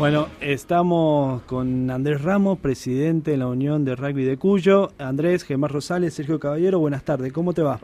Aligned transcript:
Bueno, 0.00 0.28
estamos 0.40 1.42
con 1.42 1.90
Andrés 1.90 2.22
Ramos, 2.22 2.58
presidente 2.58 3.32
de 3.32 3.36
la 3.36 3.48
Unión 3.48 3.84
de 3.84 3.94
Rugby 3.94 4.24
de 4.24 4.38
Cuyo. 4.38 4.92
Andrés, 4.96 5.44
Gemar 5.44 5.70
Rosales, 5.70 6.14
Sergio 6.14 6.40
Caballero, 6.40 6.78
buenas 6.78 7.04
tardes, 7.04 7.34
¿cómo 7.34 7.52
te 7.52 7.60
va? 7.60 7.78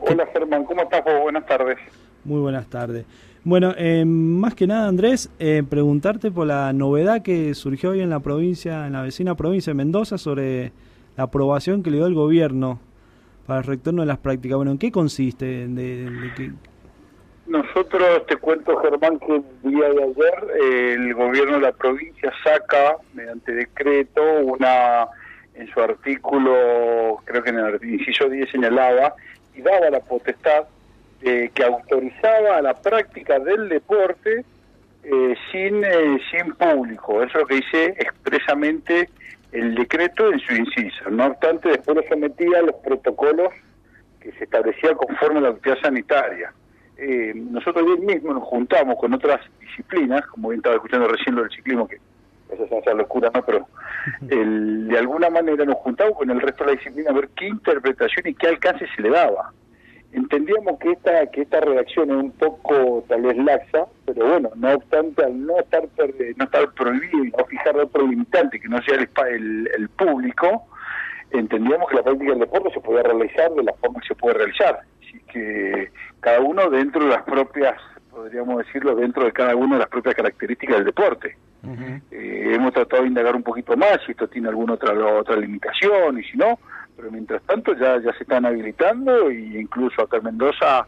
Hola 0.00 0.26
Germán, 0.32 0.64
¿cómo 0.64 0.80
estás 0.80 1.04
vos? 1.04 1.20
Buenas 1.20 1.44
tardes. 1.44 1.76
Muy 2.24 2.40
buenas 2.40 2.66
tardes. 2.68 3.04
Bueno, 3.44 3.74
eh, 3.76 4.02
más 4.06 4.54
que 4.54 4.66
nada 4.66 4.88
Andrés, 4.88 5.30
eh, 5.38 5.62
preguntarte 5.68 6.30
por 6.30 6.46
la 6.46 6.72
novedad 6.72 7.20
que 7.20 7.52
surgió 7.52 7.90
hoy 7.90 8.00
en 8.00 8.08
la 8.08 8.20
provincia, 8.20 8.86
en 8.86 8.94
la 8.94 9.02
vecina 9.02 9.34
provincia 9.34 9.72
de 9.72 9.74
Mendoza, 9.74 10.16
sobre 10.16 10.72
la 11.18 11.24
aprobación 11.24 11.82
que 11.82 11.90
le 11.90 11.98
dio 11.98 12.06
el 12.06 12.14
gobierno 12.14 12.80
para 13.46 13.60
el 13.60 13.66
retorno 13.66 14.00
de 14.00 14.06
las 14.06 14.16
prácticas. 14.16 14.56
Bueno, 14.56 14.70
¿en 14.70 14.78
qué 14.78 14.90
consiste? 14.90 15.68
De, 15.68 16.08
de, 16.08 16.54
nosotros 17.46 18.24
te 18.26 18.36
cuento, 18.36 18.76
Germán, 18.78 19.18
que 19.18 19.36
el 19.36 19.44
día 19.62 19.88
de 19.88 20.02
ayer 20.04 20.62
eh, 20.62 20.94
el 20.94 21.14
gobierno 21.14 21.54
de 21.54 21.62
la 21.62 21.72
provincia 21.72 22.32
saca, 22.44 22.96
mediante 23.14 23.52
decreto, 23.52 24.22
una 24.42 25.08
en 25.54 25.68
su 25.68 25.80
artículo, 25.80 27.20
creo 27.24 27.42
que 27.42 27.50
en 27.50 27.58
el 27.58 27.84
inciso 27.84 28.28
10 28.28 28.50
señalaba, 28.50 29.14
y 29.54 29.60
daba 29.60 29.90
la 29.90 30.00
potestad 30.00 30.64
eh, 31.20 31.50
que 31.52 31.64
autorizaba 31.64 32.62
la 32.62 32.74
práctica 32.74 33.38
del 33.38 33.68
deporte 33.68 34.44
eh, 35.02 35.34
sin, 35.50 35.84
sin 36.30 36.54
público. 36.54 37.22
Eso 37.22 37.38
es 37.38 37.42
lo 37.42 37.46
que 37.46 37.54
dice 37.56 37.84
expresamente 37.98 39.10
el 39.50 39.74
decreto 39.74 40.32
en 40.32 40.38
su 40.40 40.54
inciso. 40.54 41.10
No 41.10 41.26
obstante, 41.26 41.70
después 41.70 41.96
lo 41.96 42.02
sometía 42.08 42.60
a 42.60 42.62
los 42.62 42.76
protocolos 42.76 43.52
que 44.20 44.32
se 44.32 44.44
establecía 44.44 44.94
conforme 44.94 45.40
a 45.40 45.42
la 45.42 45.48
autoridad 45.48 45.82
sanitaria 45.82 46.52
eh, 46.96 47.32
nosotros 47.34 47.84
bien 47.84 48.06
mismo 48.06 48.34
nos 48.34 48.44
juntamos 48.44 48.96
con 48.98 49.12
otras 49.14 49.40
disciplinas, 49.60 50.26
como 50.26 50.50
bien 50.50 50.58
estaba 50.58 50.76
escuchando 50.76 51.08
recién 51.08 51.34
lo 51.34 51.42
del 51.42 51.50
ciclismo, 51.50 51.88
que 51.88 51.98
esa 52.52 52.64
es 52.64 52.70
una 52.70 52.94
locura, 52.94 53.30
¿no? 53.34 53.42
Pero 53.44 53.66
de 54.20 54.98
alguna 54.98 55.30
manera 55.30 55.64
nos 55.64 55.76
juntamos 55.76 56.16
con 56.16 56.30
el 56.30 56.40
resto 56.40 56.64
de 56.64 56.72
la 56.72 56.76
disciplina 56.76 57.10
a 57.10 57.14
ver 57.14 57.28
qué 57.36 57.48
interpretación 57.48 58.26
y 58.26 58.34
qué 58.34 58.48
alcance 58.48 58.86
se 58.94 59.02
le 59.02 59.10
daba. 59.10 59.52
Entendíamos 60.12 60.78
que 60.78 60.90
esta 60.90 61.26
que 61.28 61.40
esta 61.40 61.60
redacción 61.60 62.10
es 62.10 62.16
un 62.16 62.32
poco 62.32 63.02
tal 63.08 63.22
vez 63.22 63.36
laxa, 63.38 63.86
pero 64.04 64.28
bueno, 64.28 64.50
no 64.56 64.74
obstante, 64.74 65.24
al 65.24 65.46
no 65.46 65.58
estar 65.58 65.88
no 66.36 66.44
estar 66.44 66.70
prohibido 66.72 67.24
y 67.24 67.30
no 67.30 67.44
fijar 67.46 67.78
otro 67.78 68.06
limitante 68.06 68.60
que 68.60 68.68
no 68.68 68.82
sea 68.82 68.96
el, 68.96 69.70
el 69.74 69.88
público, 69.88 70.66
entendíamos 71.32 71.88
que 71.88 71.96
la 71.96 72.02
práctica 72.02 72.30
del 72.30 72.40
deporte 72.40 72.70
se 72.72 72.80
podía 72.80 73.02
realizar 73.02 73.50
de 73.52 73.62
la 73.62 73.72
forma 73.74 74.00
que 74.00 74.08
se 74.08 74.14
puede 74.14 74.34
realizar. 74.34 74.80
Así 75.00 75.20
que 75.32 75.90
cada 76.20 76.40
uno 76.40 76.70
dentro 76.70 77.04
de 77.04 77.10
las 77.10 77.22
propias, 77.22 77.80
podríamos 78.10 78.58
decirlo, 78.64 78.94
dentro 78.94 79.24
de 79.24 79.32
cada 79.32 79.56
uno 79.56 79.74
de 79.74 79.80
las 79.80 79.88
propias 79.88 80.14
características 80.14 80.76
del 80.76 80.86
deporte. 80.86 81.36
Eh, 82.10 82.54
hemos 82.54 82.72
tratado 82.72 83.02
de 83.02 83.08
indagar 83.08 83.36
un 83.36 83.44
poquito 83.44 83.76
más 83.76 84.00
si 84.04 84.10
esto 84.12 84.26
tiene 84.26 84.48
alguna 84.48 84.74
otra 84.74 84.92
otra 84.92 85.36
limitación 85.36 86.18
y 86.18 86.24
si 86.24 86.36
no, 86.36 86.58
pero 86.96 87.10
mientras 87.10 87.40
tanto 87.44 87.74
ya 87.74 88.00
ya 88.00 88.12
se 88.14 88.24
están 88.24 88.44
habilitando 88.46 89.30
e 89.30 89.60
incluso 89.60 90.02
acá 90.02 90.16
en 90.16 90.24
Mendoza 90.24 90.86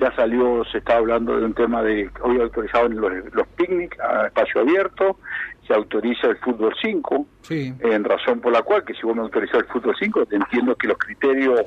ya 0.00 0.14
salió, 0.16 0.64
se 0.64 0.78
está 0.78 0.96
hablando 0.96 1.38
de 1.38 1.44
un 1.44 1.54
tema 1.54 1.82
de, 1.82 2.10
hoy 2.22 2.40
autorizado 2.40 2.88
los, 2.88 3.12
los 3.32 3.46
picnic 3.48 3.98
a 4.00 4.26
espacio 4.26 4.62
abierto, 4.62 5.18
se 5.66 5.74
autoriza 5.74 6.28
el 6.28 6.36
fútbol 6.38 6.74
5, 6.80 7.26
en 7.50 8.04
razón 8.04 8.40
por 8.40 8.52
la 8.52 8.62
cual 8.62 8.84
que 8.84 8.94
si 8.94 9.02
vos 9.02 9.14
me 9.14 9.22
autorizás 9.22 9.60
el 9.60 9.66
fútbol 9.66 9.94
5, 9.98 10.26
entiendo 10.30 10.74
que 10.74 10.88
los 10.88 10.98
criterios 10.98 11.60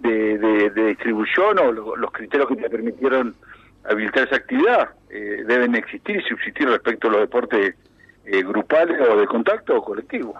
de, 0.00 0.70
distribución 0.70 1.58
o 1.58 1.72
los 1.72 2.10
criterios 2.12 2.48
que 2.48 2.56
te 2.56 2.68
permitieron 2.68 3.34
habilitar 3.84 4.26
esa 4.26 4.36
actividad 4.36 4.90
eh, 5.10 5.44
deben 5.46 5.74
existir 5.74 6.16
y 6.16 6.28
subsistir 6.28 6.68
respecto 6.68 7.08
a 7.08 7.12
los 7.12 7.20
deportes 7.20 7.74
eh, 8.26 8.42
grupales 8.42 9.00
o 9.08 9.16
de 9.16 9.26
contacto 9.26 9.76
o 9.76 9.82
colectivos. 9.82 10.36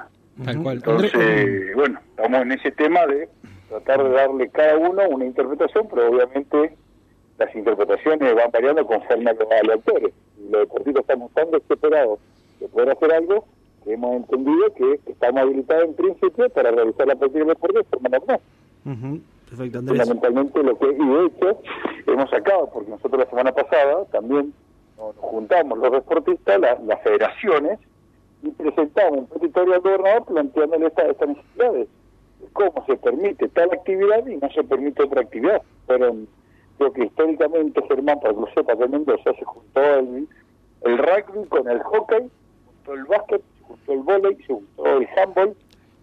Entonces, 0.46 1.74
bueno, 1.74 1.98
estamos 2.10 2.42
en 2.42 2.52
ese 2.52 2.70
tema 2.72 3.06
de 3.06 3.28
tratar 3.68 4.02
de 4.04 4.10
darle 4.10 4.50
cada 4.50 4.76
uno 4.76 5.02
una 5.08 5.24
interpretación, 5.24 5.88
pero 5.88 6.10
obviamente 6.10 6.76
las 7.38 7.54
interpretaciones 7.54 8.34
van 8.34 8.50
variando 8.50 8.86
conforme 8.86 9.30
a 9.30 9.34
los 9.34 9.76
actores. 9.76 10.12
Los 10.50 10.60
deportistas 10.62 11.02
están 11.02 11.22
estando 11.22 11.58
desesperados 11.58 12.18
de 12.60 12.68
poder 12.68 12.90
hacer 12.90 13.12
algo 13.12 13.44
que 13.84 13.92
hemos 13.92 14.16
entendido 14.16 14.74
que 14.74 15.00
estamos 15.06 15.42
habilitados 15.42 15.84
en 15.84 15.94
principio 15.94 16.50
para 16.50 16.70
realizar 16.70 17.06
la 17.06 17.14
práctica 17.14 17.38
del 17.38 17.48
deporte 17.48 17.78
de 17.78 17.84
forma 17.84 18.08
normal. 18.08 18.40
Fundamentalmente 19.56 20.62
lo 20.62 20.78
que, 20.78 20.86
y 20.86 21.06
de 21.06 21.26
hecho, 21.26 21.60
hemos 22.06 22.28
sacado, 22.28 22.68
porque 22.72 22.90
nosotros 22.90 23.20
la 23.20 23.30
semana 23.30 23.52
pasada 23.52 24.04
también 24.06 24.52
nos 24.98 25.16
juntamos 25.16 25.78
los 25.78 25.92
deportistas, 25.92 26.60
las 26.60 27.02
federaciones, 27.02 27.78
y 28.42 28.50
presentamos 28.50 29.20
un 29.20 29.26
petitorio 29.26 29.74
al 29.74 29.80
gobernador 29.80 30.24
planteándole 30.26 30.86
estas 30.86 31.28
necesidades. 31.28 31.88
¿Cómo 32.52 32.84
se 32.86 32.96
permite 32.96 33.48
tal 33.48 33.72
actividad 33.72 34.26
y 34.26 34.36
no 34.36 34.50
se 34.50 34.62
permite 34.64 35.02
otra 35.02 35.22
actividad? 35.22 35.62
Pero 35.86 36.14
creo 36.78 36.92
que 36.92 37.04
históricamente, 37.04 37.82
Germán, 37.88 38.20
para 38.20 38.34
que 38.34 38.40
lo 38.40 38.46
sepa, 38.54 38.76
que 38.76 38.88
Mendoza 38.88 39.34
se 39.34 39.44
juntó 39.44 39.80
el, 39.82 40.28
el 40.82 40.98
rugby 40.98 41.46
con 41.48 41.68
el 41.68 41.80
hockey, 41.82 42.20
se 42.20 42.64
juntó 42.64 42.94
el 42.94 43.04
básquet, 43.04 43.42
se 43.42 43.64
juntó 43.64 43.92
el 43.92 43.98
volei, 44.00 44.36
se 44.36 44.54
juntó 44.54 44.86
el 44.86 45.08
handball, 45.16 45.56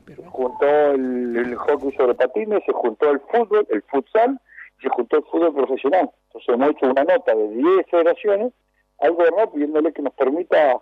se 0.05 0.25
juntó 0.25 0.91
el, 0.91 1.55
hockey 1.55 1.91
sobre 1.93 2.15
patines, 2.15 2.63
se 2.65 2.73
juntó 2.73 3.09
el 3.09 3.19
fútbol, 3.21 3.65
el 3.69 3.81
futsal, 3.83 4.39
se 4.81 4.89
juntó 4.89 5.17
el 5.17 5.23
fútbol 5.23 5.53
profesional. 5.55 6.11
Entonces 6.27 6.53
hemos 6.53 6.69
hecho 6.69 6.91
una 6.91 7.03
nota 7.03 7.33
de 7.33 7.49
10 7.49 7.87
federaciones 7.89 8.53
al 8.99 9.13
gobernador 9.13 9.51
pidiéndole 9.51 9.93
que 9.93 10.01
nos 10.01 10.13
permita, 10.13 10.79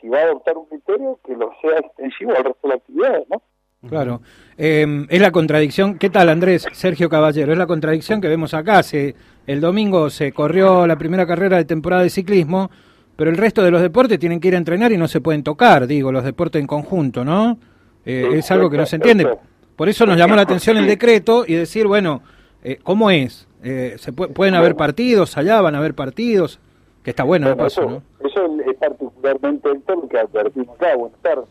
si 0.00 0.08
va 0.08 0.18
a 0.18 0.22
adoptar 0.24 0.56
un 0.58 0.66
criterio, 0.66 1.18
que 1.24 1.34
lo 1.34 1.52
sea 1.60 1.78
extensivo 1.78 2.32
al 2.32 2.44
resto 2.44 2.60
de 2.62 2.68
las 2.68 2.78
actividades, 2.78 3.28
¿no? 3.28 3.42
Claro. 3.88 4.20
Eh, 4.58 5.06
es 5.08 5.20
la 5.20 5.30
contradicción. 5.30 5.98
¿Qué 5.98 6.10
tal, 6.10 6.28
Andrés? 6.28 6.66
Sergio 6.72 7.08
Caballero. 7.08 7.52
Es 7.52 7.58
la 7.58 7.66
contradicción 7.66 8.20
que 8.20 8.28
vemos 8.28 8.52
acá. 8.52 8.82
Se, 8.82 9.14
el 9.46 9.60
domingo 9.60 10.10
se 10.10 10.32
corrió 10.32 10.86
la 10.86 10.96
primera 10.96 11.26
carrera 11.26 11.56
de 11.56 11.64
temporada 11.64 12.02
de 12.02 12.10
ciclismo, 12.10 12.70
pero 13.16 13.30
el 13.30 13.36
resto 13.36 13.62
de 13.62 13.70
los 13.70 13.80
deportes 13.80 14.18
tienen 14.18 14.38
que 14.38 14.48
ir 14.48 14.54
a 14.54 14.58
entrenar 14.58 14.92
y 14.92 14.98
no 14.98 15.08
se 15.08 15.20
pueden 15.20 15.42
tocar, 15.42 15.86
digo, 15.86 16.12
los 16.12 16.24
deportes 16.24 16.60
en 16.60 16.66
conjunto, 16.66 17.24
¿no? 17.24 17.58
Eh, 18.04 18.28
es 18.34 18.50
algo 18.50 18.70
que 18.70 18.76
no 18.76 18.86
se 18.86 18.96
entiende. 18.96 19.28
Por 19.76 19.88
eso 19.88 20.04
nos 20.04 20.16
llamó 20.16 20.36
la 20.36 20.42
atención 20.42 20.76
el 20.76 20.86
decreto 20.86 21.44
y 21.46 21.54
decir, 21.54 21.86
bueno, 21.86 22.22
eh, 22.62 22.78
¿cómo 22.82 23.10
es? 23.10 23.48
Eh, 23.62 23.96
se 23.98 24.12
pueden 24.12 24.54
haber 24.54 24.76
partidos, 24.76 25.36
allá 25.36 25.60
van 25.60 25.74
a 25.74 25.78
haber 25.78 25.94
partidos, 25.94 26.60
que 27.02 27.10
está 27.10 27.24
bueno, 27.24 27.48
de 27.48 27.56
paso, 27.56 27.82
¿no? 27.82 28.02
Eso 28.26 28.46
es 28.66 28.76
particularmente 28.76 29.70
el 29.70 29.82
tema 29.82 30.02
que 30.08 30.18
advertimos 30.18 30.76
acá, 30.76 30.96
buenas 30.96 31.18
tardes, 31.20 31.46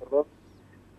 perdón, 0.00 0.26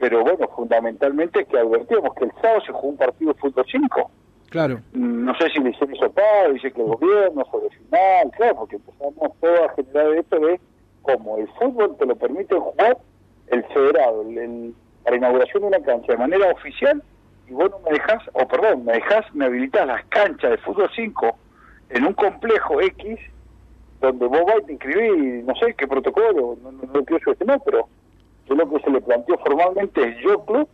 pero 0.02 0.24
bueno, 0.24 0.48
fundamentalmente 0.56 1.46
que 1.46 1.60
advertimos 1.60 2.16
que 2.16 2.26
el 2.26 2.32
sábado 2.42 2.62
se 2.66 2.72
jugó 2.72 2.88
un 2.88 2.98
partido 2.98 3.34
de 3.34 3.40
fútbol 3.40 3.66
5. 3.72 4.12
Claro. 4.50 4.82
Mm, 4.94 5.26
no 5.26 5.36
sé 5.36 5.48
si 5.52 5.60
le 5.60 5.70
hicieron 5.70 5.96
eso 5.96 6.12
dice 6.54 6.72
que 6.72 6.82
el 6.82 6.88
gobierno, 6.88 7.46
sobre 7.52 7.70
final, 7.70 8.32
claro, 8.36 8.56
porque 8.56 8.78
empezamos 8.78 9.32
todo 9.40 9.64
a 9.64 9.74
generar 9.76 10.14
esto 10.16 10.40
de 10.40 10.60
como 11.04 11.38
el 11.38 11.48
fútbol 11.50 11.96
te 12.00 12.08
lo 12.08 12.16
permite 12.16 12.56
jugar 12.56 12.98
el 13.50 13.64
federado, 13.66 14.24
el, 14.24 14.74
para 15.04 15.18
inauguración 15.18 15.62
de 15.62 15.68
una 15.68 15.80
cancha 15.82 16.14
de 16.14 16.18
manera 16.18 16.52
oficial 16.52 17.04
y 17.48 17.54
vos 17.54 17.70
no 17.70 17.80
me 17.80 17.92
dejas, 17.92 18.24
o 18.34 18.48
perdón, 18.48 18.84
me 18.86 18.94
dejas, 18.94 19.24
me 19.36 19.46
habilitas 19.46 19.86
las 19.86 20.04
canchas 20.06 20.50
de 20.50 20.58
fútbol 20.58 20.90
5 20.96 21.38
en 21.92 22.06
un 22.08 22.14
complejo 22.14 22.82
X 22.82 23.20
donde 24.00 24.26
vos 24.26 24.42
vas 24.48 24.64
y 24.64 24.66
te 24.66 24.74
inscribís, 24.74 25.46
no 25.46 25.54
sé 25.58 25.76
qué 25.76 25.88
protocolo, 25.88 26.58
no, 26.64 26.72
no, 26.72 26.82
no 26.92 27.06
quiero 27.06 27.24
subestimar, 27.24 27.62
pero 27.64 27.88
yo 28.52 28.56
lo 28.56 28.70
que 28.70 28.84
se 28.84 28.90
le 28.90 29.02
planteó 29.02 29.38
formalmente 29.38 30.18
yo 30.22 30.44
club 30.46 30.68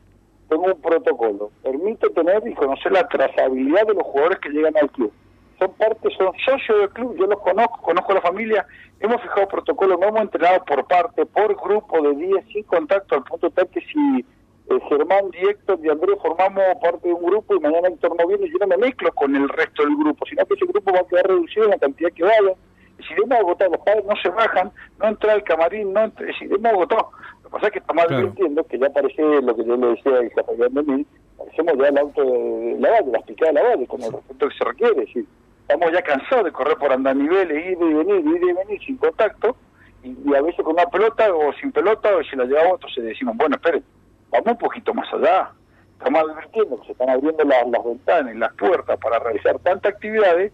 tengo 0.50 0.64
un 0.64 0.82
protocolo, 0.82 1.52
permite 1.62 2.10
tener 2.10 2.42
y 2.48 2.54
conocer 2.54 2.92
la 2.92 3.08
trazabilidad 3.08 3.86
de 3.86 3.94
los 3.94 4.04
jugadores 4.04 4.40
que 4.40 4.50
llegan 4.50 4.74
al 4.82 4.90
club. 4.92 5.12
Son 5.60 5.72
parte, 5.74 6.10
son 6.18 6.32
socios 6.46 6.80
del 6.80 6.90
club, 6.90 7.16
yo 7.18 7.26
los 7.26 7.40
conozco, 7.42 7.82
conozco 7.82 8.14
la 8.14 8.22
familia, 8.22 8.66
hemos 9.00 9.22
fijado 9.22 9.48
protocolos, 9.48 10.00
no 10.00 10.08
hemos 10.08 10.22
entrenado 10.22 10.64
por 10.66 10.86
parte, 10.88 11.26
por 11.26 11.56
grupo 11.56 12.02
de 12.02 12.16
10, 12.16 12.46
sin 12.54 12.64
contacto, 12.64 13.16
al 13.16 13.24
punto 13.24 13.50
tal 13.50 13.68
que 13.68 13.82
si 13.82 14.20
eh, 14.70 14.80
Germán 14.88 15.26
y 15.34 15.50
Héctor 15.50 15.80
y 15.84 15.90
Andrés 15.90 16.18
formamos 16.22 16.64
parte 16.82 17.08
de 17.08 17.14
un 17.14 17.24
grupo 17.24 17.56
y 17.56 17.60
mañana 17.60 17.90
Héctor 17.90 18.16
no 18.18 18.28
viene, 18.28 18.50
yo 18.50 18.58
no 18.60 18.68
me 18.68 18.78
mezclo 18.78 19.12
con 19.14 19.36
el 19.36 19.50
resto 19.50 19.84
del 19.84 19.96
grupo, 19.98 20.26
sino 20.28 20.46
que 20.46 20.54
ese 20.54 20.66
grupo 20.66 20.94
va 20.94 21.00
a 21.00 21.08
quedar 21.08 21.28
reducido 21.28 21.66
en 21.66 21.72
la 21.72 21.78
cantidad 21.78 22.12
que 22.12 22.24
vaya. 22.24 22.54
Si 23.00 23.14
hemos 23.14 23.38
agotado, 23.38 23.72
los 23.72 23.82
padres 23.82 24.06
no 24.06 24.16
se 24.22 24.30
bajan, 24.30 24.72
no 25.00 25.08
entra 25.08 25.34
el 25.34 25.44
camarín, 25.44 25.94
no 25.94 26.04
entra, 26.04 26.28
si 26.38 26.46
hemos 26.46 26.66
agotado. 26.66 27.12
Lo 27.48 27.52
que 27.52 27.56
pasa 27.56 27.68
es 27.68 27.74
que 27.74 27.80
está 27.80 27.94
mal 27.94 28.08
claro. 28.08 28.28
entiendo 28.28 28.64
que 28.66 28.78
ya 28.78 28.90
parece 28.90 29.22
lo 29.42 29.56
que 29.56 29.64
yo 29.64 29.78
le 29.78 29.88
decía 29.88 30.12
a 30.12 30.46
Javier 30.46 30.70
de 30.70 30.84
mí, 30.84 31.06
parecemos 31.38 31.78
ya 31.78 31.88
el 31.88 31.98
auto 31.98 32.22
de 32.22 32.76
la 32.78 32.92
valle, 32.92 33.12
las 33.12 33.24
picadas 33.24 33.56
de 33.56 33.62
la 33.62 33.70
valle, 33.70 33.88
con 33.88 34.04
el 34.04 34.12
respeto 34.12 34.50
que 34.50 34.58
se 34.58 34.66
requiere. 34.66 34.92
Es 34.92 35.08
decir, 35.08 35.26
estamos 35.62 35.94
ya 35.94 36.02
cansados 36.02 36.44
de 36.44 36.52
correr 36.52 36.78
por 36.78 36.92
andar 36.92 37.16
niveles, 37.16 37.66
ir 37.68 37.78
y 37.80 37.94
venir, 37.94 38.16
ir 38.18 38.44
y 38.44 38.54
venir 38.54 38.82
sin 38.86 38.98
contacto, 38.98 39.56
y, 40.04 40.36
a 40.36 40.42
veces 40.42 40.62
con 40.66 40.74
una 40.74 40.88
pelota 40.88 41.34
o 41.34 41.54
sin 41.54 41.72
pelota, 41.72 42.14
o 42.18 42.24
si 42.24 42.36
la 42.36 42.44
llevamos, 42.44 42.74
entonces 42.74 43.06
decimos, 43.06 43.38
bueno, 43.38 43.56
esperen, 43.56 43.84
vamos 44.30 44.48
un 44.48 44.58
poquito 44.58 44.94
más 44.94 45.08
allá. 45.14 45.52
Estamos 45.98 46.30
advirtiendo 46.30 46.82
que 46.82 46.86
se 46.88 46.92
están 46.92 47.10
abriendo 47.10 47.46
las, 47.46 47.66
las 47.70 47.86
ventanas 47.86 48.36
y 48.36 48.38
las 48.38 48.54
puertas 48.56 49.00
para 49.00 49.20
realizar 49.20 49.58
tantas 49.60 49.94
actividades. 49.94 50.52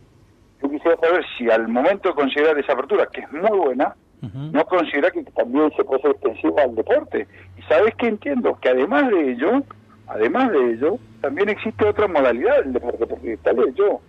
Yo 0.62 0.70
quisiera 0.70 0.96
saber 0.98 1.26
si 1.40 1.50
al 1.50 1.68
momento 1.68 2.10
de 2.10 2.16
considerar 2.16 2.58
esa 2.60 2.74
apertura, 2.74 3.08
que 3.08 3.22
es 3.22 3.32
muy 3.32 3.58
buena, 3.58 3.96
no 4.32 4.66
considera 4.66 5.12
que 5.12 5.24
también 5.24 5.72
se 5.76 5.84
puede 5.84 6.02
ser 6.02 6.12
extensivo 6.12 6.58
al 6.60 6.76
deporte. 6.76 7.28
Y 7.58 7.62
sabes 7.64 7.94
que 7.96 8.08
entiendo 8.08 8.58
que 8.62 8.70
además 8.70 9.10
de 9.10 9.32
ello, 9.32 9.64
además 10.08 10.52
de 10.52 10.72
ello, 10.72 10.98
también 11.22 11.50
existe 11.50 11.86
otra 11.86 12.08
modalidad 12.08 12.64
del 12.64 12.74
deporte, 12.74 13.06
porque 13.06 13.38
tal 13.38 13.58
vez 13.58 13.76
yo, 13.76 14.00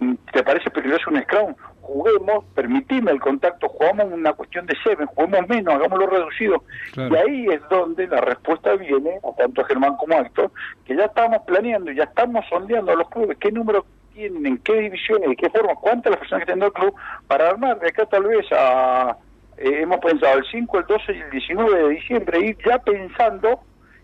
mm, 0.00 0.14
¿te 0.32 0.42
parece 0.42 0.70
peligroso 0.70 1.10
un 1.10 1.22
scrum? 1.22 1.54
Juguemos, 1.80 2.44
permitime 2.54 3.10
el 3.12 3.20
contacto, 3.20 3.68
jugamos 3.68 4.12
una 4.12 4.34
cuestión 4.34 4.66
de 4.66 4.76
seven, 4.84 5.06
juguemos 5.06 5.48
menos, 5.48 5.74
hagámoslo 5.74 6.06
reducido. 6.06 6.62
Y 6.96 7.16
ahí 7.16 7.46
es 7.46 7.60
donde 7.70 8.06
la 8.06 8.20
respuesta 8.20 8.74
viene, 8.76 9.18
a 9.24 9.34
tanto 9.36 9.64
Germán 9.64 9.96
como 9.96 10.14
a 10.14 10.20
Héctor, 10.20 10.50
que 10.84 10.96
ya 10.96 11.06
estamos 11.06 11.42
planeando, 11.46 11.90
ya 11.92 12.04
estamos 12.04 12.44
sondeando 12.48 12.92
a 12.92 12.96
los 12.96 13.08
clubes, 13.08 13.38
qué 13.38 13.50
número 13.50 13.84
tienen, 14.12 14.44
en 14.46 14.58
qué 14.58 14.74
divisiones, 14.74 15.30
de 15.30 15.36
qué 15.36 15.48
forma, 15.48 15.74
cuántas 15.76 16.10
las 16.10 16.20
personas 16.20 16.42
que 16.42 16.52
tienen 16.52 16.64
el 16.64 16.72
club, 16.72 16.94
para 17.26 17.48
armar 17.48 17.80
de 17.80 17.88
acá 17.88 18.04
tal 18.06 18.24
vez 18.24 18.46
a 18.52 19.16
eh, 19.56 19.82
hemos 19.82 19.98
pensado 19.98 20.38
el 20.38 20.44
5, 20.50 20.78
el 20.78 20.86
12 20.86 21.12
y 21.12 21.20
el 21.20 21.30
19 21.30 21.82
de 21.82 21.88
diciembre, 21.90 22.40
ir 22.40 22.56
ya 22.64 22.78
pensando 22.78 23.60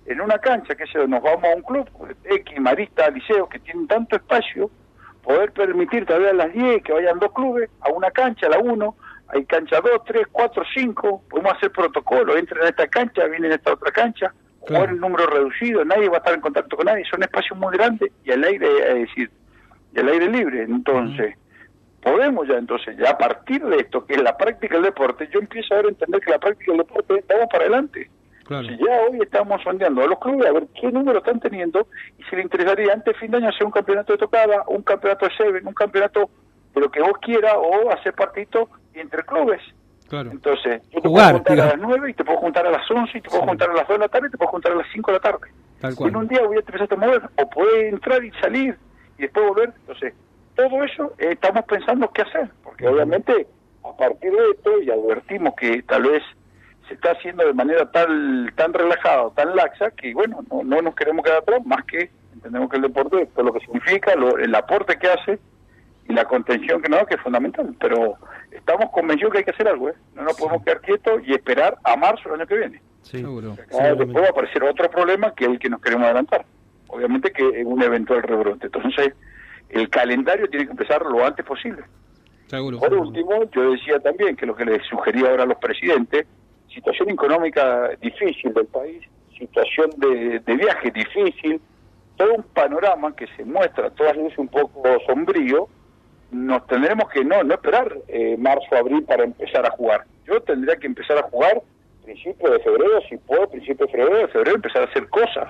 en 0.07 0.21
una 0.21 0.39
cancha, 0.39 0.75
que 0.75 0.87
se 0.87 1.07
nos 1.07 1.23
vamos 1.23 1.45
a 1.45 1.57
un 1.57 1.63
club, 1.63 1.89
X, 2.25 2.61
Marista, 2.61 3.11
Liceo, 3.11 3.49
que 3.49 3.59
tienen 3.59 3.87
tanto 3.87 4.17
espacio, 4.17 4.71
poder 5.23 5.53
permitir 5.53 6.07
todavía 6.07 6.31
a 6.31 6.35
las 6.35 6.53
10 6.53 6.83
que 6.83 6.93
vayan 6.93 7.19
dos 7.19 7.33
clubes 7.33 7.69
a 7.81 7.91
una 7.91 8.11
cancha, 8.11 8.47
a 8.47 8.51
la 8.51 8.59
1, 8.59 8.97
hay 9.29 9.45
cancha 9.45 9.81
2, 9.81 10.05
3, 10.07 10.27
4, 10.33 10.63
5, 10.75 11.23
podemos 11.29 11.53
hacer 11.53 11.71
protocolo, 11.71 12.37
entren 12.37 12.65
a 12.65 12.69
esta 12.69 12.87
cancha, 12.87 13.27
vienen 13.27 13.53
a 13.53 13.57
esta 13.57 13.75
otra 13.75 13.93
cancha, 13.93 14.33
jugar 14.61 14.89
en 14.89 15.01
número 15.01 15.27
reducido, 15.27 15.85
nadie 15.85 16.09
va 16.09 16.17
a 16.17 16.19
estar 16.19 16.35
en 16.35 16.41
contacto 16.41 16.77
con 16.77 16.87
nadie, 16.87 17.05
son 17.05 17.23
espacios 17.23 17.59
muy 17.59 17.77
grandes 17.77 18.11
y 18.25 18.33
al 18.33 18.45
aire, 18.45 18.67
es 18.89 19.09
decir, 19.09 19.31
y 19.95 20.01
al 20.01 20.09
aire 20.09 20.29
libre, 20.29 20.63
entonces 20.63 21.37
podemos 22.11 22.49
ya 22.49 22.57
entonces, 22.57 22.97
ya 22.97 23.11
a 23.11 23.19
partir 23.19 23.65
de 23.65 23.77
esto, 23.77 24.05
que 24.05 24.15
es 24.15 24.23
la 24.23 24.37
práctica 24.37 24.75
del 24.75 24.85
deporte, 24.85 25.29
yo 25.33 25.41
empiezo 25.41 25.75
a 25.75 25.79
ver 25.79 25.87
entender 25.87 26.21
que 26.21 26.31
la 26.31 26.39
práctica 26.39 26.73
del 26.73 26.79
deporte 26.79 27.25
vamos 27.29 27.49
para 27.51 27.65
adelante. 27.65 28.11
Si 28.49 28.79
ya 28.79 29.03
hoy 29.03 29.19
estamos 29.21 29.63
sondeando 29.63 30.03
a 30.03 30.07
los 30.07 30.19
clubes 30.19 30.47
a 30.47 30.53
ver 30.53 30.67
qué 30.81 30.91
número 30.91 31.19
están 31.19 31.39
teniendo 31.39 31.87
y 32.17 32.23
si 32.25 32.37
le 32.37 32.43
interesaría 32.43 32.95
antes 32.95 33.13
de 33.13 33.21
fin 33.21 33.31
de 33.31 33.37
año 33.37 33.51
hacer 33.51 33.67
un 33.67 33.73
campeonato 33.73 34.15
de 34.15 34.19
tocada, 34.19 34.65
un 34.69 34.83
campeonato 34.83 35.27
de 35.27 35.37
seven, 35.37 35.67
un 35.67 35.75
campeonato 35.75 36.31
de 36.75 36.81
lo 36.81 36.91
que 36.91 37.03
vos 37.03 37.13
quieras 37.21 37.55
o 37.57 37.91
hacer 37.91 38.15
partito 38.15 38.71
entre 38.95 39.23
clubes. 39.25 39.61
Entonces, 40.11 40.83
yo 40.91 41.03
te 41.03 41.09
puedo 41.11 41.31
juntar 41.33 41.61
a 41.61 41.67
las 41.67 41.79
9 41.79 42.11
y 42.11 42.15
te 42.15 42.25
puedo 42.25 42.39
juntar 42.39 42.67
a 42.67 42.71
las 42.71 42.91
11 42.91 43.19
y 43.19 43.21
te 43.21 43.29
puedo 43.29 43.43
juntar 43.43 43.71
a 43.71 43.75
las 43.75 43.87
2 43.87 43.99
de 43.99 44.05
la 44.05 44.09
tarde 44.09 44.29
y 44.29 44.31
te 44.31 44.39
puedo 44.39 44.51
juntar 44.51 44.73
a 44.73 44.77
las 44.77 44.87
5 44.95 45.11
de 45.11 45.19
la 45.19 45.21
tarde. 45.21 45.49
Y 46.01 46.09
en 46.09 46.17
un 46.17 46.29
día 46.29 46.43
voy 46.43 46.57
a 46.57 46.61
empezar 46.61 46.89
a 46.91 46.97
mover 46.97 47.23
o 47.37 47.51
puede 47.51 47.89
entrar 47.91 48.25
y 48.25 48.31
salir 48.41 48.79
y 49.19 49.23
después 49.23 49.47
volver. 49.47 49.75
Entonces, 49.81 50.15
todo 50.59 50.83
eso 50.83 51.15
eh, 51.19 51.31
estamos 51.33 51.65
pensando 51.67 52.11
qué 52.13 52.23
hacer, 52.23 52.51
porque 52.65 52.89
obviamente 52.89 53.47
a 53.85 53.97
partir 53.97 54.33
de 54.33 54.51
esto, 54.51 54.83
y 54.83 54.91
advertimos 54.91 55.55
que 55.55 55.83
tal 55.83 56.03
vez 56.03 56.23
se 56.89 56.95
está 56.95 57.13
haciendo 57.13 57.47
de 57.47 57.53
manera 57.53 57.89
tal, 57.93 58.53
tan 58.57 58.73
relajada, 58.75 59.31
tan 59.37 59.55
laxa, 59.55 59.93
que 59.93 60.13
bueno, 60.13 60.41
no, 60.51 60.65
no 60.65 60.83
nos 60.83 60.97
queremos 60.97 61.25
quedar 61.25 61.39
atrás, 61.39 61.65
más 61.65 61.85
que 61.85 62.11
entendemos 62.35 62.69
que 62.71 62.77
el 62.77 62.83
deporte, 62.83 63.27
todo 63.27 63.45
lo 63.45 63.53
que 63.53 63.61
significa, 63.61 64.13
el 64.13 64.55
aporte 64.55 64.99
que 64.99 65.07
hace 65.07 65.39
y 66.09 66.13
la 66.13 66.25
contención 66.25 66.83
que 66.83 66.89
nos 66.89 67.01
da, 67.01 67.07
que 67.07 67.15
es 67.15 67.21
fundamental, 67.21 67.77
pero 67.79 68.17
estamos 68.51 68.91
convencidos 68.91 69.33
que 69.33 69.39
hay 69.39 69.45
que 69.45 69.53
hacer 69.53 69.69
algo, 69.69 69.91
¿eh? 69.91 69.95
no 70.17 70.25
nos 70.25 70.37
podemos 70.37 70.65
quedar 70.65 70.81
quietos 70.81 71.23
y 71.25 71.35
esperar 71.35 71.79
a 71.85 71.97
marzo 71.97 72.31
del 72.31 72.41
año 72.41 72.49
que 72.49 72.57
viene. 72.57 72.83
Sí, 73.03 73.21
seguro. 73.21 73.55
después 73.55 74.17
va 74.17 74.27
a 74.27 74.31
aparecer 74.31 74.65
otro 74.65 74.91
problema 74.91 75.33
que 75.35 75.45
es 75.45 75.51
el 75.53 75.59
que 75.61 75.71
nos 75.71 75.81
queremos 75.81 76.07
adelantar. 76.07 76.45
Obviamente 76.89 77.31
que 77.31 77.47
es 77.61 77.65
un 77.65 77.83
eventual 77.83 78.23
rebrote. 78.23 78.67
Entonces, 78.67 79.15
el 79.71 79.89
calendario 79.89 80.49
tiene 80.49 80.67
que 80.67 80.73
empezar 80.73 81.03
lo 81.03 81.25
antes 81.25 81.45
posible. 81.45 81.83
Por 82.51 82.95
último, 82.95 83.45
yo 83.51 83.73
decía 83.73 83.99
también 84.01 84.35
que 84.35 84.47
lo 84.47 84.57
que 84.57 84.65
les 84.65 84.83
sugería 84.87 85.29
ahora 85.31 85.43
a 85.43 85.47
los 85.47 85.59
presidentes, 85.59 86.27
situación 86.73 87.11
económica 87.11 87.91
difícil 88.01 88.55
del 88.55 88.67
país, 88.67 89.03
situación 89.39 89.91
de, 89.99 90.41
viaje 90.57 90.91
difícil, 90.91 91.61
todo 92.17 92.35
un 92.35 92.43
panorama 92.43 93.15
que 93.15 93.27
se 93.37 93.45
muestra 93.45 93.91
todas 93.91 94.17
veces 94.17 94.39
un 94.39 94.49
poco 94.49 94.83
sombrío, 95.07 95.69
nos 96.31 96.67
tendremos 96.67 97.09
que 97.11 97.25
no, 97.25 97.43
no 97.43 97.55
esperar 97.55 97.95
eh, 98.09 98.37
marzo, 98.39 98.75
abril 98.75 99.05
para 99.05 99.25
empezar 99.25 99.67
a 99.67 99.71
jugar. 99.71 100.05
Yo 100.27 100.41
tendría 100.41 100.77
que 100.77 100.87
empezar 100.87 101.19
a 101.19 101.23
jugar 101.23 101.63
principio 102.09 102.51
de 102.51 102.59
febrero, 102.61 103.01
si 103.09 103.19
puedo, 103.19 103.49
principio 103.51 103.87
de 103.87 103.93
febrero, 103.93 104.17
de 104.17 104.29
febrero 104.29 104.57
empezar 104.57 104.83
a 104.83 104.85
hacer 104.87 105.09
cosas. 105.09 105.49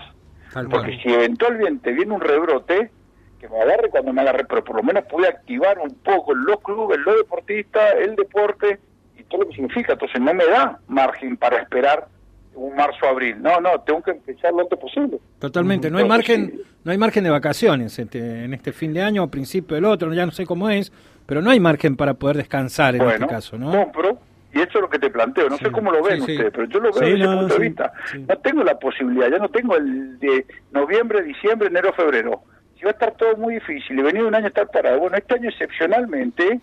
Porque 0.71 0.99
si 1.03 1.13
eventualmente 1.13 1.93
viene 1.93 2.13
un 2.13 2.21
rebrote, 2.21 2.91
que 3.39 3.49
me 3.49 3.61
agarre 3.61 3.89
cuando 3.91 4.13
me 4.13 4.21
agarre, 4.21 4.45
pero 4.45 4.65
por 4.65 4.77
lo 4.77 4.83
menos 4.83 5.05
pude 5.05 5.29
activar 5.29 5.79
un 5.79 5.95
poco 5.95 6.35
los 6.35 6.61
clubes, 6.61 6.99
los 6.99 7.17
deportistas, 7.17 7.95
el 8.01 8.17
deporte 8.17 8.79
y 9.19 9.23
todo 9.25 9.43
lo 9.43 9.49
que 9.49 9.57
significa. 9.57 9.93
Entonces 9.93 10.21
no 10.21 10.35
me 10.35 10.47
da 10.47 10.79
margen 10.89 11.37
para 11.37 11.59
esperar 11.59 12.09
un 12.55 12.75
marzo 12.75 13.07
abril. 13.07 13.41
No, 13.41 13.61
no, 13.61 13.81
tengo 13.81 14.03
que 14.03 14.11
empezar 14.13 14.53
lo 14.53 14.63
antes 14.63 14.79
posible. 14.79 15.19
Totalmente, 15.39 15.91
no 15.91 15.99
hay 15.99 16.05
margen, 16.05 16.61
no 16.85 16.93
hay 16.93 16.99
margen 16.99 17.25
de 17.25 17.31
vacaciones 17.31 17.99
este, 17.99 18.45
en 18.45 18.55
este 18.55 18.73
fin 18.73 18.93
de 18.93 19.03
año 19.03 19.25
o 19.25 19.29
principio 19.29 19.77
del 19.77 19.85
otro, 19.85 20.13
ya 20.13 20.27
no 20.27 20.33
sé 20.33 20.45
cómo 20.45 20.69
es, 20.69 20.93
pero 21.27 21.41
no 21.41 21.51
hay 21.51 21.61
margen 21.61 21.97
para 21.97 22.15
poder 22.15 22.37
descansar 22.37 22.97
en 22.97 23.03
este 23.03 23.27
caso, 23.27 23.57
¿no? 23.59 23.71
Compro, 23.71 24.19
y 24.53 24.61
eso 24.61 24.79
es 24.79 24.81
lo 24.81 24.89
que 24.89 24.99
te 24.99 25.11
planteo, 25.11 25.49
no 25.49 25.57
sé 25.59 25.71
cómo 25.71 25.93
lo 25.93 26.03
ven 26.03 26.21
ustedes, 26.21 26.51
pero 26.51 26.65
yo 26.65 26.81
lo 26.81 26.93
veo 26.93 27.01
desde 27.01 27.25
ese 27.25 27.37
punto 27.37 27.55
de 27.55 27.61
vista. 27.61 27.93
No 28.27 28.39
tengo 28.39 28.65
la 28.65 28.79
posibilidad, 28.79 29.31
ya 29.31 29.39
no 29.39 29.49
tengo 29.51 29.77
el 29.77 30.19
de 30.19 30.47
noviembre, 30.73 31.23
diciembre, 31.23 31.69
enero, 31.69 31.93
febrero 31.93 32.43
si 32.79 32.85
va 32.85 32.91
a 32.91 32.93
estar 32.93 33.13
todo 33.13 33.37
muy 33.37 33.55
difícil 33.55 33.99
y 33.99 34.03
venir 34.03 34.23
un 34.25 34.35
año 34.35 34.47
a 34.47 34.49
estar 34.49 34.71
parado, 34.71 35.01
bueno, 35.01 35.17
este 35.17 35.35
año 35.35 35.49
excepcionalmente 35.49 36.61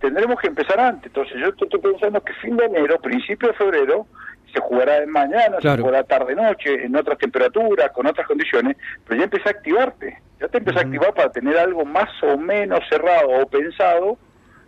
tendremos 0.00 0.40
que 0.40 0.48
empezar 0.48 0.80
antes. 0.80 1.06
Entonces 1.06 1.36
yo 1.38 1.48
estoy 1.48 1.80
pensando 1.80 2.20
que 2.22 2.32
fin 2.34 2.56
de 2.56 2.64
enero, 2.64 2.98
principio 3.00 3.48
de 3.48 3.54
febrero, 3.54 4.06
se 4.52 4.60
jugará 4.60 5.04
mañana, 5.06 5.60
se 5.60 5.76
jugará 5.76 6.04
tarde-noche, 6.04 6.84
en 6.84 6.96
otras 6.96 7.18
temperaturas, 7.18 7.90
con 7.92 8.06
otras 8.06 8.26
condiciones, 8.26 8.76
pero 9.06 9.18
ya 9.18 9.24
empecé 9.24 9.48
a 9.48 9.52
activarte. 9.52 10.18
Ya 10.40 10.48
te 10.48 10.58
empecé 10.58 10.78
a 10.78 10.82
activar 10.82 11.12
para 11.12 11.30
tener 11.30 11.58
algo 11.58 11.84
más 11.84 12.10
o 12.22 12.38
menos 12.38 12.80
cerrado 12.88 13.28
o 13.28 13.46
pensado 13.46 14.16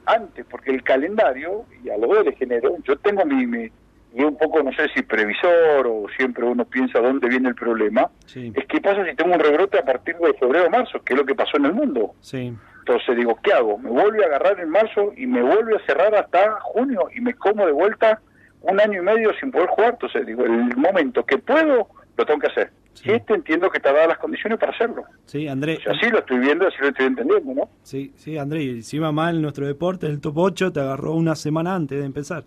antes, 0.04 0.44
porque 0.50 0.70
el 0.70 0.82
calendario, 0.82 1.64
y 1.82 1.88
a 1.88 1.96
lo 1.96 2.22
de 2.22 2.34
género, 2.34 2.76
yo 2.84 2.98
tengo 2.98 3.24
mi, 3.24 3.46
mi, 3.46 3.70
y 4.14 4.22
un 4.22 4.36
poco, 4.36 4.62
no 4.62 4.72
sé 4.72 4.88
si 4.94 5.02
previsor 5.02 5.86
o 5.86 6.06
siempre 6.16 6.44
uno 6.44 6.64
piensa 6.64 7.00
dónde 7.00 7.28
viene 7.28 7.48
el 7.48 7.54
problema, 7.54 8.10
es 8.34 8.66
qué 8.66 8.80
pasa 8.80 9.04
si 9.08 9.14
tengo 9.14 9.34
un 9.34 9.40
rebrote 9.40 9.78
a 9.78 9.84
partir 9.84 10.16
de 10.16 10.34
febrero 10.34 10.66
o 10.66 10.70
marzo, 10.70 11.00
que 11.04 11.14
es 11.14 11.18
lo 11.18 11.24
que 11.24 11.34
pasó 11.34 11.56
en 11.56 11.66
el 11.66 11.74
mundo. 11.74 12.14
Sí. 12.20 12.52
Entonces 12.80 13.16
digo, 13.16 13.38
¿qué 13.42 13.52
hago? 13.52 13.78
¿Me 13.78 13.90
vuelve 13.90 14.24
a 14.24 14.26
agarrar 14.26 14.58
en 14.58 14.70
marzo 14.70 15.12
y 15.16 15.26
me 15.26 15.42
vuelve 15.42 15.76
a 15.76 15.86
cerrar 15.86 16.14
hasta 16.14 16.60
junio 16.60 17.08
y 17.14 17.20
me 17.20 17.34
como 17.34 17.64
de 17.66 17.72
vuelta 17.72 18.20
un 18.62 18.80
año 18.80 19.00
y 19.00 19.04
medio 19.04 19.32
sin 19.38 19.50
poder 19.52 19.68
jugar? 19.68 19.92
Entonces 19.92 20.26
digo, 20.26 20.44
el 20.44 20.76
momento 20.76 21.24
que 21.24 21.38
puedo, 21.38 21.88
lo 22.16 22.26
tengo 22.26 22.40
que 22.40 22.46
hacer. 22.48 22.70
Sí. 22.94 23.12
Este 23.12 23.34
entiendo 23.34 23.70
que 23.70 23.78
te 23.78 23.92
da 23.92 24.06
las 24.06 24.18
condiciones 24.18 24.58
para 24.58 24.72
hacerlo. 24.72 25.04
Sí, 25.24 25.46
André. 25.46 25.78
así 25.86 26.10
lo 26.10 26.18
estoy 26.18 26.38
viendo, 26.38 26.66
así 26.66 26.76
lo 26.80 26.88
estoy 26.88 27.06
entendiendo, 27.06 27.54
¿no? 27.54 27.70
Sí, 27.82 28.12
sí, 28.16 28.36
André, 28.36 28.82
si 28.82 28.98
va 28.98 29.12
mal 29.12 29.40
nuestro 29.40 29.66
deporte, 29.66 30.06
el 30.06 30.20
top 30.20 30.36
8 30.38 30.72
te 30.72 30.80
agarró 30.80 31.14
una 31.14 31.36
semana 31.36 31.74
antes 31.76 31.98
de 32.00 32.04
empezar. 32.04 32.44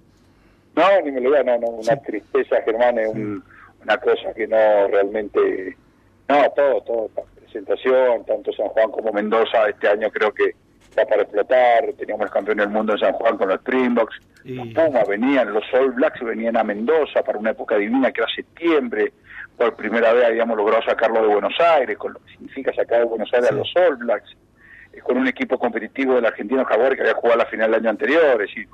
No, 0.76 1.02
ni 1.02 1.12
me 1.12 1.22
lo 1.22 1.32
da, 1.32 1.44
no, 1.44 1.58
no, 1.60 1.68
una 1.68 1.96
tristeza, 1.98 2.62
Germán, 2.64 2.98
es 2.98 3.10
una 3.10 3.98
cosa 3.98 4.34
que 4.36 4.48
no 4.48 4.88
realmente... 4.88 5.78
No, 6.28 6.50
todo, 6.56 6.82
todo, 6.82 7.10
presentación, 7.36 8.26
tanto 8.26 8.52
San 8.54 8.68
Juan 8.70 8.92
como 8.92 9.12
Mendoza, 9.12 9.68
este 9.70 9.88
año 9.88 10.10
creo 10.10 10.34
que 10.34 10.56
está 10.90 11.06
para 11.06 11.24
explotar, 11.24 11.94
teníamos 11.98 12.26
el 12.26 12.32
campeón 12.32 12.58
del 12.58 12.70
mundo 12.70 12.94
en 12.94 13.00
San 13.00 13.14
Juan 13.14 13.38
con 13.38 13.50
los 13.50 13.58
Springboks, 13.60 14.20
los 14.44 14.68
Pumas 14.70 15.08
venían, 15.08 15.54
los 15.54 15.64
All 15.74 15.92
Blacks 15.92 16.22
venían 16.22 16.58
a 16.58 16.64
Mendoza 16.64 17.24
para 17.24 17.38
una 17.38 17.52
época 17.52 17.78
divina 17.78 18.12
que 18.12 18.22
era 18.22 18.30
septiembre, 18.36 19.14
por 19.58 19.76
primera 19.76 20.14
vez 20.14 20.26
habíamos 20.26 20.58
logrado 20.58 20.84
sacarlo 20.84 21.22
de 21.22 21.28
Buenos 21.28 21.54
Aires, 21.60 21.98
con 21.98 22.14
lo 22.14 22.20
que 22.20 22.32
significa 22.32 22.74
sacar 22.74 23.00
de 23.00 23.06
Buenos 23.06 23.32
Aires 23.34 23.52
a 23.52 23.54
los 23.54 23.72
All 23.76 23.98
Blacks, 23.98 24.36
eh, 24.94 25.00
con 25.00 25.18
un 25.18 25.28
equipo 25.28 25.58
competitivo 25.58 26.16
del 26.16 26.26
argentino 26.26 26.66
Jaguar 26.66 26.96
que 26.96 27.02
había 27.02 27.14
jugado 27.14 27.40
la 27.40 27.46
final 27.46 27.70
el 27.70 27.80
año 27.80 27.90
anterior, 27.90 28.42
es 28.42 28.50
decir, 28.50 28.68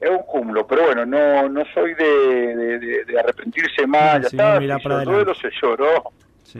es 0.00 0.10
un 0.10 0.22
cúmulo, 0.22 0.66
pero 0.66 0.84
bueno, 0.86 1.04
no 1.04 1.48
no 1.48 1.64
soy 1.74 1.94
de, 1.94 2.78
de, 3.04 3.18
arrepentirse 3.18 3.86
más, 3.86 4.20
ya 4.20 4.28
está, 4.28 4.58
se 4.58 4.88
duelo, 5.04 5.34
se 5.34 5.50
lloró, 5.60 6.12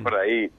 por 0.03 0.15
ahí, 0.17 0.51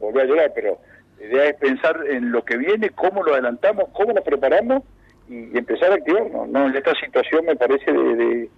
volví 0.00 0.20
a 0.20 0.24
llorar, 0.24 0.52
pero 0.54 0.78
la 1.18 1.26
idea 1.26 1.44
es 1.50 1.56
pensar 1.56 2.00
en 2.08 2.32
lo 2.32 2.44
que 2.44 2.56
viene, 2.56 2.90
cómo 2.90 3.22
lo 3.22 3.34
adelantamos, 3.34 3.86
cómo 3.92 4.12
lo 4.12 4.22
preparamos 4.22 4.82
y, 5.28 5.56
empezar 5.56 5.92
a 5.92 5.96
activarnos. 5.96 6.48
No, 6.48 6.66
en 6.66 6.76
esta 6.76 6.94
situación 6.94 7.44
me 7.44 7.56
parece 7.56 7.92
de, 7.92 8.48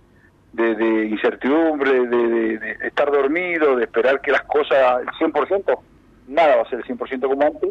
de, 0.52 1.04
incertidumbre, 1.06 2.06
de, 2.06 2.76
estar 2.82 3.10
dormido, 3.10 3.76
de 3.76 3.84
esperar 3.84 4.20
que 4.20 4.30
las 4.30 4.42
cosas, 4.42 5.02
el 5.02 5.32
100%, 5.32 5.78
nada 6.28 6.56
va 6.56 6.62
a 6.62 6.70
ser 6.70 6.78
el 6.78 6.84
100% 6.84 7.28
como 7.28 7.42
antes, 7.42 7.70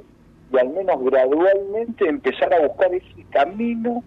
y 0.52 0.58
al 0.60 0.70
menos 0.70 1.04
gradualmente 1.04 2.08
empezar 2.08 2.54
a 2.54 2.60
buscar 2.68 2.94
ese 2.94 3.26
camino 3.32 4.04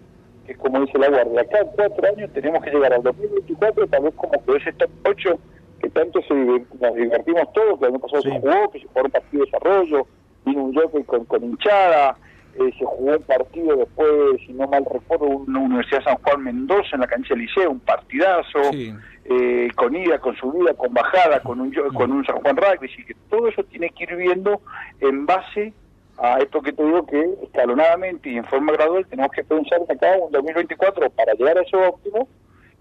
que 0.46 0.54
como 0.54 0.80
dice 0.80 0.98
la 0.98 1.08
Guardia, 1.08 1.40
acá 1.40 1.58
en 1.60 1.68
cuatro 1.76 2.08
años 2.08 2.30
tenemos 2.32 2.62
que 2.62 2.70
llegar 2.70 2.92
al 2.92 3.02
2024, 3.02 3.86
tal 3.88 4.02
vez 4.02 4.14
como 4.14 4.32
que 4.44 4.56
ese 4.56 4.72
top 4.74 4.90
8 5.04 5.38
que 5.80 5.90
tanto 5.90 6.20
se, 6.22 6.34
nos 6.34 6.94
divertimos 6.94 7.52
todos, 7.52 7.78
que 7.78 7.86
el 7.86 7.92
año 7.92 8.00
pasado 8.00 8.22
se 8.22 8.30
jugó, 8.30 8.70
que 8.70 8.80
se 8.80 8.86
jugó 8.86 9.04
un 9.04 9.10
partido 9.10 9.44
de 9.44 9.50
desarrollo, 9.50 10.06
vino 10.44 10.64
un 10.64 10.74
jockey 10.74 11.04
con, 11.04 11.24
con 11.26 11.44
hinchada, 11.44 12.16
eh, 12.58 12.70
se 12.78 12.84
jugó 12.84 13.16
un 13.16 13.22
partido 13.22 13.76
después, 13.76 14.40
si 14.46 14.52
no 14.54 14.66
mal 14.66 14.84
recuerdo, 14.90 15.26
una 15.26 15.60
Universidad 15.60 16.04
San 16.04 16.16
Juan 16.16 16.42
Mendoza 16.42 16.88
en 16.94 17.00
la 17.00 17.06
cancha 17.06 17.34
del 17.34 17.40
Liceo, 17.40 17.70
un 17.70 17.80
partidazo, 17.80 18.60
eh, 18.72 19.68
con 19.74 19.94
ida, 19.94 20.18
con 20.18 20.34
subida, 20.36 20.72
con 20.74 20.94
bajada, 20.94 21.40
con 21.40 21.60
un, 21.60 21.72
con 21.92 22.12
un 22.12 22.24
San 22.24 22.36
Juan 22.36 22.56
Rugby, 22.56 22.90
y 22.96 23.04
que 23.04 23.14
todo 23.28 23.48
eso 23.48 23.62
tiene 23.64 23.90
que 23.90 24.04
ir 24.04 24.16
viendo 24.16 24.62
en 25.00 25.26
base 25.26 25.74
a 26.18 26.38
esto 26.38 26.62
que 26.62 26.72
te 26.72 26.82
digo 26.82 27.06
que 27.06 27.34
escalonadamente 27.42 28.30
y 28.30 28.38
en 28.38 28.44
forma 28.44 28.72
gradual 28.72 29.06
tenemos 29.06 29.30
que 29.32 29.44
pensar 29.44 29.84
que 29.86 29.92
acá 29.92 30.14
en 30.16 30.30
2024 30.30 31.10
para 31.10 31.34
llegar 31.34 31.58
a 31.58 31.62
eso 31.62 31.78
óptimo 31.78 32.28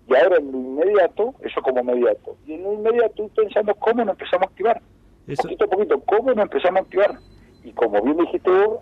y 0.08 0.15
ahora 0.15 0.38
en 0.38 0.51
lo 0.51 0.58
inmediato, 0.58 1.34
eso 1.42 1.62
como 1.62 1.82
inmediato, 1.82 2.38
y 2.46 2.54
en 2.54 2.63
lo 2.63 2.74
inmediato 2.74 3.27
pensando 3.30 3.74
cómo 3.75 4.06
nos 4.06 4.13
empezamos 4.13 4.48
a 4.48 4.50
activar, 4.50 4.82
poquito 5.36 5.65
a 5.65 5.68
poquito, 5.68 6.00
cómo 6.01 6.34
nos 6.34 6.44
empezamos 6.44 6.77
a 6.80 6.84
activar. 6.84 7.18
Y 7.63 7.72
como 7.72 8.00
bien 8.04 8.18
dijiste 8.18 8.48
vos, 8.48 8.80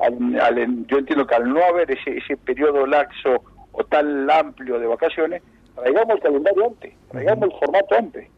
yo 0.88 0.98
entiendo 0.98 1.26
que 1.26 1.36
al 1.36 1.54
no 1.54 1.64
haber 1.64 1.90
ese, 1.92 2.18
ese 2.18 2.36
periodo 2.36 2.86
laxo 2.86 3.42
o 3.72 3.84
tal 3.86 4.30
amplio 4.30 4.78
de 4.78 4.88
vacaciones, 4.88 5.42
traigamos 5.76 6.16
el 6.16 6.22
calendario 6.22 6.68
antes, 6.68 6.94
traigamos 7.10 7.50
el 7.50 7.60
formato 7.60 7.96
antes. 7.96 8.30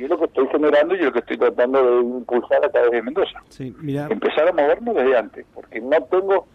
Y 0.00 0.04
es 0.04 0.08
lo 0.08 0.18
que 0.18 0.24
estoy 0.24 0.48
generando 0.48 0.94
y 0.94 0.98
lo 1.02 1.12
que 1.12 1.18
estoy 1.18 1.36
tratando 1.36 1.84
de 1.84 2.00
impulsar 2.00 2.64
a 2.64 2.70
través 2.70 2.90
de 2.90 3.02
Mendoza. 3.02 3.42
Empezar 3.58 4.48
a 4.48 4.52
movernos 4.52 4.94
desde 4.94 5.14
antes, 5.14 5.46
porque 5.52 5.78
no 5.78 6.02
tengo, 6.04 6.46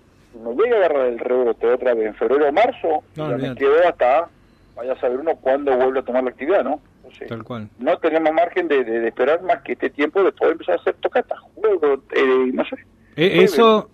no 0.44 0.52
llega 0.54 0.78
a 0.78 0.80
agarrar 0.80 1.06
el 1.06 1.20
rebote 1.20 1.68
otra 1.68 1.94
vez 1.94 2.08
en 2.08 2.16
febrero 2.16 2.50
o 2.50 2.52
marzo, 2.52 3.04
no, 3.16 3.38
me 3.38 3.54
quedo 3.54 3.88
hasta, 3.88 4.30
vaya 4.75 4.94
a 4.94 5.00
saber 5.00 5.20
uno 5.20 5.36
cuándo 5.36 5.78
vuelve 5.78 6.00
a 6.00 6.02
tomar 6.02 6.24
la 6.24 6.32
actividad, 6.32 6.64
¿no? 6.64 6.82
Tal 7.30 7.44
cual. 7.44 7.70
No 7.78 7.96
tenemos 8.00 8.34
margen 8.34 8.68
de, 8.68 9.08
esperar 9.08 9.44
más 9.44 9.62
que 9.62 9.74
este 9.74 9.92
tiempo 9.92 10.24
de 10.24 10.32
poder 10.32 10.54
empezar 10.54 10.80
a 10.80 10.82
hacer 10.82 10.96
tocatas, 10.96 11.40
juegos, 11.54 12.00
eh, 12.16 12.50
no 12.52 12.66
sé. 12.66 12.78
Eh, 13.16 13.44
eso, 13.44 13.92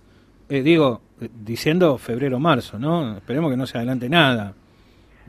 eh, 0.48 0.62
digo, 0.62 1.02
diciendo 1.20 1.98
febrero-marzo, 1.98 2.80
¿no? 2.80 3.18
Esperemos 3.18 3.52
que 3.52 3.58
no 3.58 3.68
se 3.68 3.78
adelante 3.78 4.08
nada. 4.08 4.54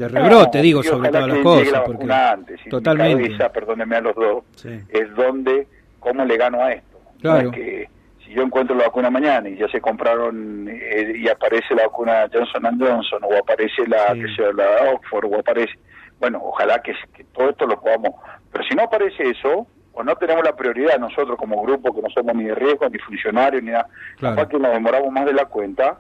De 0.03 0.09
rebrote, 0.09 0.61
digo, 0.61 0.83
sobre 0.83 1.11
todas 1.11 1.29
las 1.29 1.39
cosas. 1.39 1.83
porque 1.87 2.13
antes, 2.13 2.61
totalmente. 2.69 3.49
perdóneme 3.51 3.97
a 3.97 4.01
los 4.01 4.15
dos, 4.17 4.45
es 4.65 5.15
donde, 5.15 5.69
¿cómo 6.01 6.25
le 6.25 6.37
gano 6.37 6.61
a 6.61 6.73
esto? 6.73 6.99
Claro. 7.21 7.53
que 7.53 7.89
si 8.25 8.33
yo 8.33 8.43
encuentro 8.43 8.75
la 8.75 8.87
vacuna 8.87 9.11
mañana 9.11 9.49
y 9.49 9.57
ya 9.57 9.69
se 9.69 9.81
compraron 9.81 10.69
eh, 10.69 11.13
y 11.19 11.29
aparece 11.29 11.73
la 11.77 11.85
vacuna 11.85 12.29
Johnson 12.33 12.81
Johnson 12.81 13.21
o 13.23 13.39
aparece 13.39 13.87
la, 13.87 14.13
que 14.15 14.27
sea, 14.35 14.53
la 14.53 14.91
Oxford 14.93 15.27
o 15.27 15.39
aparece, 15.39 15.79
bueno, 16.19 16.41
ojalá 16.43 16.81
que, 16.81 16.95
que 17.15 17.23
todo 17.25 17.51
esto 17.51 17.65
lo 17.67 17.81
podamos, 17.81 18.15
pero 18.51 18.65
si 18.65 18.75
no 18.75 18.83
aparece 18.83 19.31
eso, 19.31 19.69
o 19.93 20.03
no 20.03 20.17
tenemos 20.17 20.43
la 20.45 20.57
prioridad 20.57 20.99
nosotros 20.99 21.37
como 21.39 21.63
grupo, 21.63 21.95
que 21.95 22.03
no 22.03 22.09
somos 22.11 22.35
ni 22.35 22.45
de 22.45 22.55
riesgo, 22.55 22.89
ni 22.89 22.99
funcionarios, 22.99 23.63
ni 23.63 23.71
nada, 23.71 23.87
claro. 24.19 24.49
que 24.49 24.59
nos 24.59 24.73
demoramos 24.73 25.13
más 25.13 25.27
de 25.27 25.35
la 25.35 25.45
cuenta, 25.45 25.99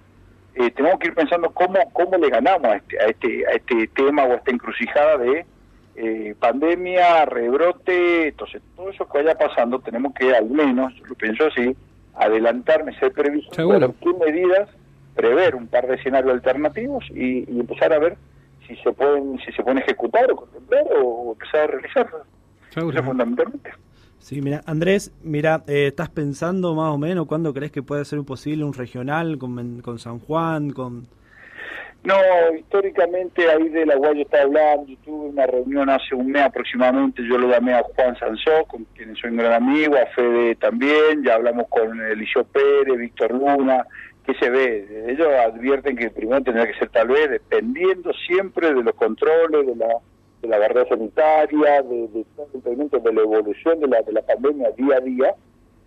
eh, 0.54 0.70
tenemos 0.70 0.98
que 0.98 1.08
ir 1.08 1.14
pensando 1.14 1.50
cómo 1.50 1.78
cómo 1.92 2.16
le 2.18 2.28
ganamos 2.28 2.66
a 2.66 2.76
este, 2.76 3.00
a 3.00 3.06
este, 3.06 3.46
a 3.46 3.50
este 3.52 3.86
tema 3.88 4.24
o 4.24 4.32
a 4.32 4.36
esta 4.36 4.50
encrucijada 4.50 5.16
de 5.18 5.46
eh, 5.94 6.34
pandemia, 6.38 7.24
rebrote, 7.26 8.28
entonces 8.28 8.62
todo 8.76 8.90
eso 8.90 9.06
que 9.08 9.18
vaya 9.22 9.36
pasando 9.36 9.78
tenemos 9.80 10.14
que 10.14 10.34
al 10.34 10.48
menos, 10.48 10.92
lo 11.06 11.14
pienso 11.14 11.46
así, 11.46 11.76
adelantarme, 12.14 12.98
ser 12.98 13.12
previsto, 13.12 13.50
qué 13.54 14.12
medidas, 14.24 14.68
prever 15.14 15.54
un 15.54 15.66
par 15.66 15.86
de 15.86 15.96
escenarios 15.96 16.32
alternativos 16.32 17.04
y, 17.10 17.44
empezar 17.58 17.92
a 17.92 17.98
ver 17.98 18.16
si 18.66 18.76
se 18.76 18.92
pueden 18.92 19.38
si 19.40 19.52
se 19.52 19.62
pueden 19.62 19.78
ejecutar 19.78 20.30
o 20.30 20.36
contemplar 20.36 20.84
o 21.02 21.32
empezar 21.32 21.60
a 21.60 21.66
realizarlos. 21.66 22.22
Eso 22.70 23.02
fundamentalmente. 23.02 23.70
Sí, 24.22 24.40
mira, 24.40 24.60
Andrés, 24.66 25.12
mira, 25.24 25.64
eh, 25.66 25.88
¿estás 25.88 26.08
pensando 26.08 26.76
más 26.76 26.94
o 26.94 26.96
menos 26.96 27.26
cuándo 27.26 27.52
crees 27.52 27.72
que 27.72 27.82
puede 27.82 28.04
ser 28.04 28.22
posible 28.22 28.62
un 28.62 28.72
regional 28.72 29.36
con, 29.36 29.80
con 29.82 29.98
San 29.98 30.20
Juan, 30.20 30.70
con...? 30.70 31.08
No, 32.04 32.14
históricamente 32.56 33.50
ahí 33.50 33.68
de 33.68 33.84
la 33.84 33.96
Guaya 33.96 34.22
está 34.22 34.42
hablando, 34.42 34.92
tuve 35.04 35.30
una 35.30 35.44
reunión 35.46 35.90
hace 35.90 36.14
un 36.14 36.30
mes 36.30 36.42
aproximadamente, 36.42 37.22
yo 37.28 37.36
lo 37.36 37.50
llamé 37.50 37.74
a 37.74 37.82
Juan 37.82 38.16
Sansó, 38.16 38.64
con 38.68 38.84
quien 38.94 39.14
soy 39.16 39.30
un 39.30 39.38
gran 39.38 39.54
amigo, 39.54 39.96
a 39.96 40.06
Fede 40.14 40.54
también, 40.54 41.24
ya 41.24 41.34
hablamos 41.34 41.66
con 41.68 42.00
Eliseo 42.00 42.44
Pérez, 42.44 42.96
Víctor 42.96 43.32
Luna, 43.32 43.84
¿qué 44.24 44.34
se 44.34 44.50
ve? 44.50 45.04
Ellos 45.08 45.28
advierten 45.46 45.96
que 45.96 46.10
primero 46.10 46.40
tendría 46.42 46.68
que 46.68 46.78
ser 46.78 46.90
tal 46.90 47.08
vez 47.08 47.28
dependiendo 47.28 48.12
siempre 48.26 48.72
de 48.72 48.84
los 48.84 48.94
controles, 48.94 49.66
de 49.66 49.74
la 49.74 49.88
de 50.42 50.48
la 50.48 50.58
barrera 50.58 50.86
sanitaria, 50.88 51.82
de, 51.82 52.08
de, 52.08 53.00
de 53.00 53.12
la 53.12 53.20
evolución 53.22 53.80
de 53.80 53.86
la, 53.86 54.02
de 54.02 54.12
la 54.12 54.22
pandemia 54.22 54.72
día 54.72 54.96
a 54.96 55.00
día, 55.00 55.34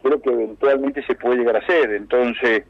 creo 0.02 0.22
que 0.22 0.30
eventualmente 0.30 1.04
se 1.06 1.16
puede 1.16 1.38
llegar 1.38 1.58
a 1.58 1.60
hacer. 1.60 1.92
Entonces, 1.92 2.64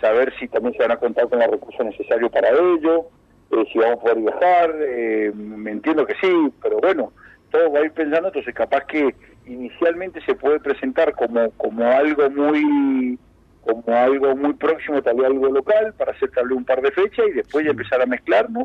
saber 0.00 0.32
si 0.38 0.48
también 0.48 0.74
se 0.74 0.82
van 0.82 0.92
a 0.92 0.96
contar 0.98 1.28
con 1.28 1.38
los 1.38 1.48
recursos 1.48 1.84
necesarios 1.84 2.30
para 2.30 2.50
ello, 2.50 3.06
eh, 3.50 3.64
si 3.72 3.78
vamos 3.78 3.98
a 3.98 4.00
poder 4.02 4.18
viajar, 4.18 4.74
eh, 4.80 5.32
me 5.34 5.70
entiendo 5.70 6.06
que 6.06 6.14
sí, 6.20 6.52
pero 6.62 6.78
bueno, 6.78 7.12
todo 7.50 7.72
va 7.72 7.80
a 7.80 7.84
ir 7.84 7.92
pensando, 7.92 8.28
entonces 8.28 8.54
capaz 8.54 8.84
que 8.84 9.14
inicialmente 9.46 10.20
se 10.26 10.34
puede 10.34 10.60
presentar 10.60 11.14
como, 11.14 11.50
como 11.52 11.84
algo 11.84 12.30
muy 12.30 13.18
como 13.62 13.84
algo 13.94 14.34
muy 14.36 14.54
próximo, 14.54 15.02
tal 15.02 15.16
vez 15.16 15.26
algo 15.26 15.48
local, 15.48 15.92
para 15.98 16.12
hacer 16.12 16.30
tal 16.30 16.48
vez 16.48 16.56
un 16.56 16.64
par 16.64 16.80
de 16.80 16.90
fechas 16.92 17.26
y 17.28 17.32
después 17.32 17.64
ya 17.64 17.72
empezar 17.72 18.00
a 18.00 18.06
mezclarnos 18.06 18.64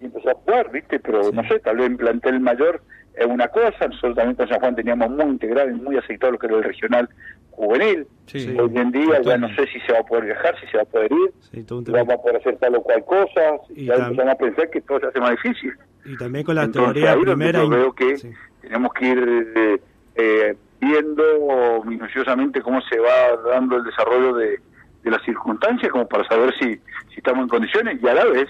y 0.00 0.06
empezó 0.06 0.30
a 0.30 0.34
jugar, 0.34 0.70
¿viste? 0.70 0.98
Pero 0.98 1.30
no 1.32 1.46
sé, 1.48 1.58
tal 1.60 1.76
vez 1.76 1.86
en 1.86 1.96
plantel 1.96 2.40
mayor 2.40 2.82
es 3.14 3.26
una 3.26 3.48
cosa, 3.48 3.88
nosotros 3.88 4.16
también 4.16 4.36
con 4.36 4.48
San 4.48 4.60
Juan 4.60 4.76
teníamos 4.76 5.10
muy 5.10 5.24
integrado 5.24 5.70
y 5.70 5.74
muy 5.74 5.96
aceptado 5.96 6.32
lo 6.32 6.38
que 6.38 6.46
era 6.46 6.56
el 6.56 6.64
regional 6.64 7.08
juvenil. 7.50 8.06
Hoy 8.34 8.72
en 8.74 8.92
día 8.92 9.22
ya 9.22 9.38
no 9.38 9.48
sé 9.54 9.66
si 9.68 9.80
se 9.80 9.92
va 9.92 10.00
a 10.00 10.02
poder 10.02 10.24
viajar, 10.26 10.54
si 10.60 10.66
se 10.66 10.76
va 10.76 10.82
a 10.82 10.86
poder 10.86 11.10
ir, 11.12 11.32
si 11.50 11.64
vamos 11.90 12.14
a 12.14 12.18
poder 12.18 12.36
hacer 12.36 12.56
tal 12.58 12.76
o 12.76 12.82
cual 12.82 13.04
cosa, 13.06 13.56
y 13.70 13.86
ya 13.86 13.94
empezamos 13.94 14.34
a 14.34 14.36
pensar 14.36 14.70
que 14.70 14.80
todo 14.82 15.00
se 15.00 15.06
hace 15.06 15.20
más 15.20 15.30
difícil. 15.30 15.72
Y 16.04 16.16
también 16.16 16.44
con 16.44 16.56
la 16.56 16.70
teoría 16.70 17.16
primera... 17.18 17.60
Yo 17.60 17.68
veo 17.70 17.92
que 17.94 18.16
tenemos 18.60 18.92
que 18.92 19.06
ir 19.06 19.52
eh, 19.56 19.80
eh, 20.16 20.56
viendo 20.78 21.82
minuciosamente 21.84 22.60
cómo 22.60 22.82
se 22.82 22.98
va 22.98 23.50
dando 23.50 23.78
el 23.78 23.84
desarrollo 23.84 24.34
de, 24.34 24.60
de 25.02 25.10
las 25.10 25.22
circunstancias, 25.22 25.90
como 25.90 26.06
para 26.06 26.28
saber 26.28 26.52
si, 26.60 26.76
si 27.08 27.16
estamos 27.16 27.44
en 27.44 27.48
condiciones, 27.48 27.98
y 28.02 28.08
a 28.08 28.14
la 28.14 28.26
vez 28.26 28.48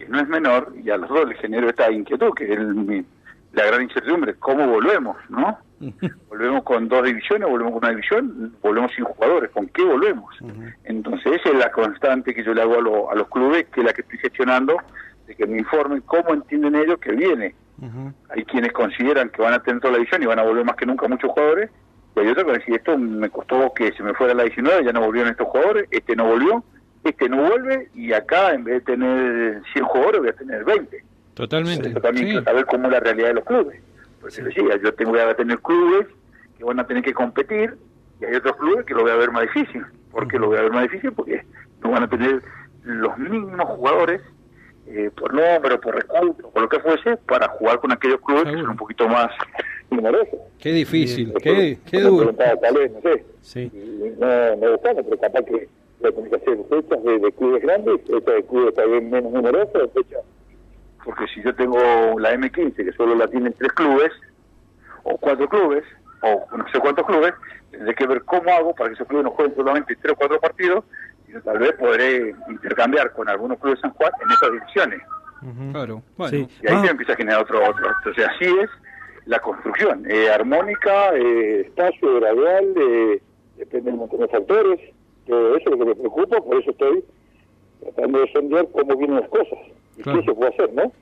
que 0.00 0.08
no 0.08 0.18
es 0.18 0.28
menor, 0.28 0.72
y 0.82 0.90
a 0.90 0.96
los 0.96 1.08
dos 1.08 1.28
les 1.28 1.38
genero 1.38 1.68
esta 1.68 1.90
inquietud, 1.92 2.32
que 2.34 2.52
es 2.52 2.58
la 3.52 3.66
gran 3.66 3.82
incertidumbre, 3.82 4.34
¿cómo 4.38 4.66
volvemos? 4.66 5.16
¿no? 5.28 5.58
¿Volvemos 6.28 6.62
con 6.64 6.88
dos 6.88 7.04
divisiones, 7.04 7.48
volvemos 7.48 7.72
con 7.74 7.84
una 7.84 7.90
división, 7.90 8.54
volvemos 8.62 8.92
sin 8.94 9.04
jugadores? 9.04 9.50
¿Con 9.50 9.66
qué 9.68 9.84
volvemos? 9.84 10.34
Entonces 10.84 11.40
esa 11.40 11.50
es 11.50 11.54
la 11.56 11.70
constante 11.70 12.34
que 12.34 12.42
yo 12.42 12.54
le 12.54 12.62
hago 12.62 13.10
a, 13.10 13.14
los 13.14 13.28
clubes, 13.28 13.66
que 13.72 13.80
es 13.80 13.86
la 13.86 13.92
que 13.92 14.02
estoy 14.02 14.18
gestionando, 14.18 14.76
de 15.26 15.34
que 15.34 15.46
me 15.46 15.58
informen 15.58 16.00
cómo 16.02 16.32
entienden 16.32 16.76
ellos 16.76 16.98
que 16.98 17.12
viene. 17.12 17.54
Hay 18.30 18.44
quienes 18.44 18.72
consideran 18.72 19.30
que 19.30 19.42
van 19.42 19.54
a 19.54 19.62
tener 19.62 19.80
toda 19.80 19.92
la 19.92 19.98
división 19.98 20.22
y 20.22 20.26
van 20.26 20.38
a 20.38 20.42
volver 20.42 20.64
más 20.64 20.76
que 20.76 20.86
nunca 20.86 21.08
muchos 21.08 21.30
jugadores, 21.30 21.70
y 22.16 22.20
hay 22.20 22.28
otros 22.28 22.44
que 22.44 22.52
decir, 22.52 22.74
esto 22.74 22.98
me 22.98 23.30
costó 23.30 23.72
que 23.74 23.92
se 23.92 24.02
me 24.02 24.14
fuera 24.14 24.34
la 24.34 24.42
19, 24.42 24.84
ya 24.84 24.92
no 24.92 25.00
volvieron 25.00 25.30
estos 25.30 25.48
jugadores, 25.48 25.86
este 25.90 26.16
no 26.16 26.26
volvió, 26.26 26.64
este 27.04 27.28
no 27.28 27.48
vuelve 27.48 27.88
y 27.94 28.12
acá 28.12 28.52
en 28.52 28.64
vez 28.64 28.74
de 28.76 28.92
tener 28.92 29.62
100 29.72 29.84
jugadores 29.84 30.20
voy 30.20 30.28
a 30.30 30.32
tener 30.34 30.64
20. 30.64 31.04
Totalmente. 31.34 31.88
Eso 31.88 32.00
también 32.00 32.44
saber 32.44 32.66
cómo 32.66 32.86
es 32.86 32.92
la 32.92 33.00
realidad 33.00 33.28
de 33.28 33.34
los 33.34 33.44
clubes. 33.44 33.80
Porque 34.20 34.42
decía, 34.42 34.78
yo 34.82 34.92
tengo, 34.94 35.12
voy 35.12 35.20
a 35.20 35.34
tener 35.34 35.58
clubes 35.60 36.06
que 36.58 36.64
van 36.64 36.78
a 36.78 36.86
tener 36.86 37.02
que 37.02 37.14
competir 37.14 37.74
y 38.20 38.24
hay 38.26 38.34
otros 38.34 38.56
clubes 38.56 38.84
que 38.84 38.94
lo 38.94 39.02
voy 39.02 39.12
a 39.12 39.16
ver 39.16 39.30
más 39.30 39.42
difícil. 39.42 39.84
¿Por 40.10 40.28
qué 40.28 40.38
lo 40.38 40.48
voy 40.48 40.58
a 40.58 40.62
ver 40.62 40.72
más 40.72 40.82
difícil? 40.82 41.12
Porque 41.12 41.42
no 41.82 41.90
van 41.90 42.02
a 42.02 42.10
tener 42.10 42.42
los 42.84 43.16
mismos 43.16 43.66
jugadores 43.66 44.20
eh, 44.86 45.10
por 45.16 45.32
número, 45.32 45.80
por 45.80 45.94
recursos, 45.94 46.52
por 46.52 46.62
lo 46.62 46.68
que 46.68 46.80
fuese, 46.80 47.16
para 47.16 47.48
jugar 47.48 47.78
con 47.78 47.92
aquellos 47.92 48.20
clubes 48.20 48.44
que 48.44 48.60
son 48.60 48.70
un 48.70 48.76
poquito 48.76 49.08
más 49.08 49.30
numerosos. 49.90 50.38
Qué 50.58 50.72
difícil, 50.72 51.32
qué, 51.42 51.78
qué 51.86 52.00
duro. 52.00 52.34
Tal 52.34 52.74
vez, 52.74 52.92
no 52.92 53.00
sé. 53.00 53.24
Sí. 53.40 53.70
No, 54.18 54.56
no 54.56 54.78
pero 54.82 55.18
capaz 55.18 55.42
que 55.44 55.68
la 56.00 56.12
comunicación 56.12 56.64
fechas 56.68 57.02
de, 57.04 57.18
de, 57.18 57.32
clubes 57.32 57.62
grandes, 57.62 58.00
fechas 58.02 58.34
de 58.34 58.44
clubes 58.44 58.74
también 58.74 59.10
menos 59.10 59.32
numerosos, 59.32 59.90
fechas. 59.92 60.22
Porque 61.04 61.26
si 61.34 61.42
yo 61.42 61.54
tengo 61.54 61.78
la 62.18 62.34
M15, 62.34 62.74
que 62.74 62.92
solo 62.92 63.14
la 63.14 63.26
tienen 63.28 63.54
tres 63.54 63.72
clubes, 63.72 64.10
o 65.02 65.16
cuatro 65.18 65.48
clubes, 65.48 65.84
o 66.22 66.56
no 66.56 66.68
sé 66.70 66.78
cuántos 66.80 67.06
clubes, 67.06 67.32
tendré 67.70 67.94
que 67.94 68.06
ver 68.06 68.22
cómo 68.24 68.50
hago 68.50 68.74
para 68.74 68.90
que 68.90 68.94
esos 68.94 69.08
clubes 69.08 69.24
no 69.24 69.30
jueguen 69.30 69.56
solamente 69.56 69.96
tres 69.96 70.12
o 70.12 70.16
cuatro 70.16 70.40
partidos, 70.40 70.84
y 71.28 71.32
tal 71.40 71.58
vez 71.58 71.72
podré 71.72 72.34
intercambiar 72.48 73.12
con 73.12 73.28
algunos 73.28 73.58
clubes 73.58 73.78
de 73.78 73.82
San 73.82 73.92
Juan 73.92 74.12
en 74.22 74.30
esas 74.30 74.52
divisiones. 74.52 75.00
Claro, 75.72 76.02
bueno. 76.18 76.36
Y 76.36 76.68
ahí 76.68 76.84
se 76.84 76.90
empieza 76.90 77.14
a 77.14 77.16
generar 77.16 77.40
otro, 77.42 77.62
otro. 77.66 77.86
Entonces 77.98 78.28
así 78.28 78.44
es 78.44 78.70
la 79.24 79.38
construcción, 79.38 80.04
eh, 80.10 80.30
armónica, 80.30 81.14
eh, 81.14 81.62
espacio, 81.62 82.20
gradual, 82.20 82.74
eh, 82.76 83.22
depende 83.56 83.90
de 83.90 83.92
un 83.92 84.00
montón 84.00 84.20
de 84.20 84.28
factores 84.28 84.80
eso 85.26 85.56
es 85.56 85.70
lo 85.70 85.78
que 85.78 85.84
me 85.84 85.94
preocupa, 85.94 86.40
por 86.40 86.60
eso 86.60 86.70
estoy 86.70 87.04
tratando 87.80 88.20
de 88.20 88.32
sondear 88.32 88.68
cómo 88.72 88.96
vienen 88.96 89.20
las 89.20 89.28
cosas 89.28 89.58
y 89.96 90.02
qué 90.02 90.22
se 90.24 90.34
puede 90.34 90.48
hacer, 90.50 90.72
¿no? 90.74 90.92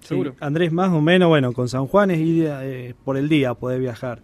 Seguro. 0.00 0.34
Andrés, 0.40 0.72
más 0.72 0.92
o 0.92 1.00
menos, 1.00 1.28
bueno, 1.28 1.52
con 1.52 1.68
San 1.68 1.86
Juan 1.86 2.10
es 2.10 2.18
ir 2.18 2.48
eh, 2.48 2.94
por 3.04 3.16
el 3.16 3.28
día, 3.28 3.54
poder 3.54 3.80
viajar. 3.80 4.20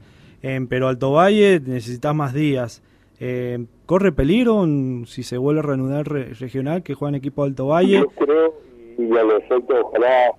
pero 0.69 0.88
Alto 0.88 1.12
Valle 1.12 1.61
necesitas 1.61 2.14
más 2.14 2.35
días. 2.35 2.83
Eh, 3.23 3.66
¿corre 3.85 4.12
peligro 4.12 4.64
si 5.07 5.23
se 5.23 5.37
vuelve 5.37 5.61
a 5.61 5.62
reanudar 5.64 6.07
regional 6.07 6.83
que 6.83 6.95
juega 6.95 7.11
en 7.11 7.14
equipo 7.16 7.42
de 7.42 7.49
Alto 7.49 7.66
Valle? 7.66 7.99
Yo 7.99 8.07
creo, 8.07 8.54
y 8.97 9.16
a 9.16 9.23
los 9.23 9.42
efectos, 9.42 9.76
ojalá 9.83 10.33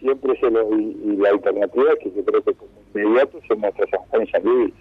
siempre 0.00 0.38
se 0.40 0.50
lo. 0.50 0.76
Y, 0.76 1.16
la 1.18 1.30
alternativa 1.30 1.92
es 1.92 1.98
que 2.00 2.12
yo 2.16 2.24
creo 2.24 2.42
que 2.42 2.54
como 2.54 2.70
inmediato 2.94 3.38
se 3.46 3.54
muestra 3.54 3.86
San 3.90 4.00
Juan 4.08 4.22
y 4.22 4.30
San 4.30 4.42
Luis, 4.44 4.74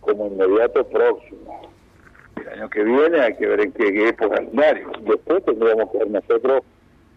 como 0.00 0.26
inmediato 0.26 0.84
próximo. 0.88 1.43
Año 2.64 2.70
que 2.70 2.84
viene 2.84 3.20
hay 3.20 3.34
que 3.34 3.46
ver 3.46 3.60
en 3.60 3.72
qué, 3.72 4.08
época 4.08 4.36
escenario. 4.36 4.90
Después 5.02 5.44
tendríamos 5.44 5.90
que 5.90 5.98
ver 5.98 6.10
nosotros, 6.10 6.62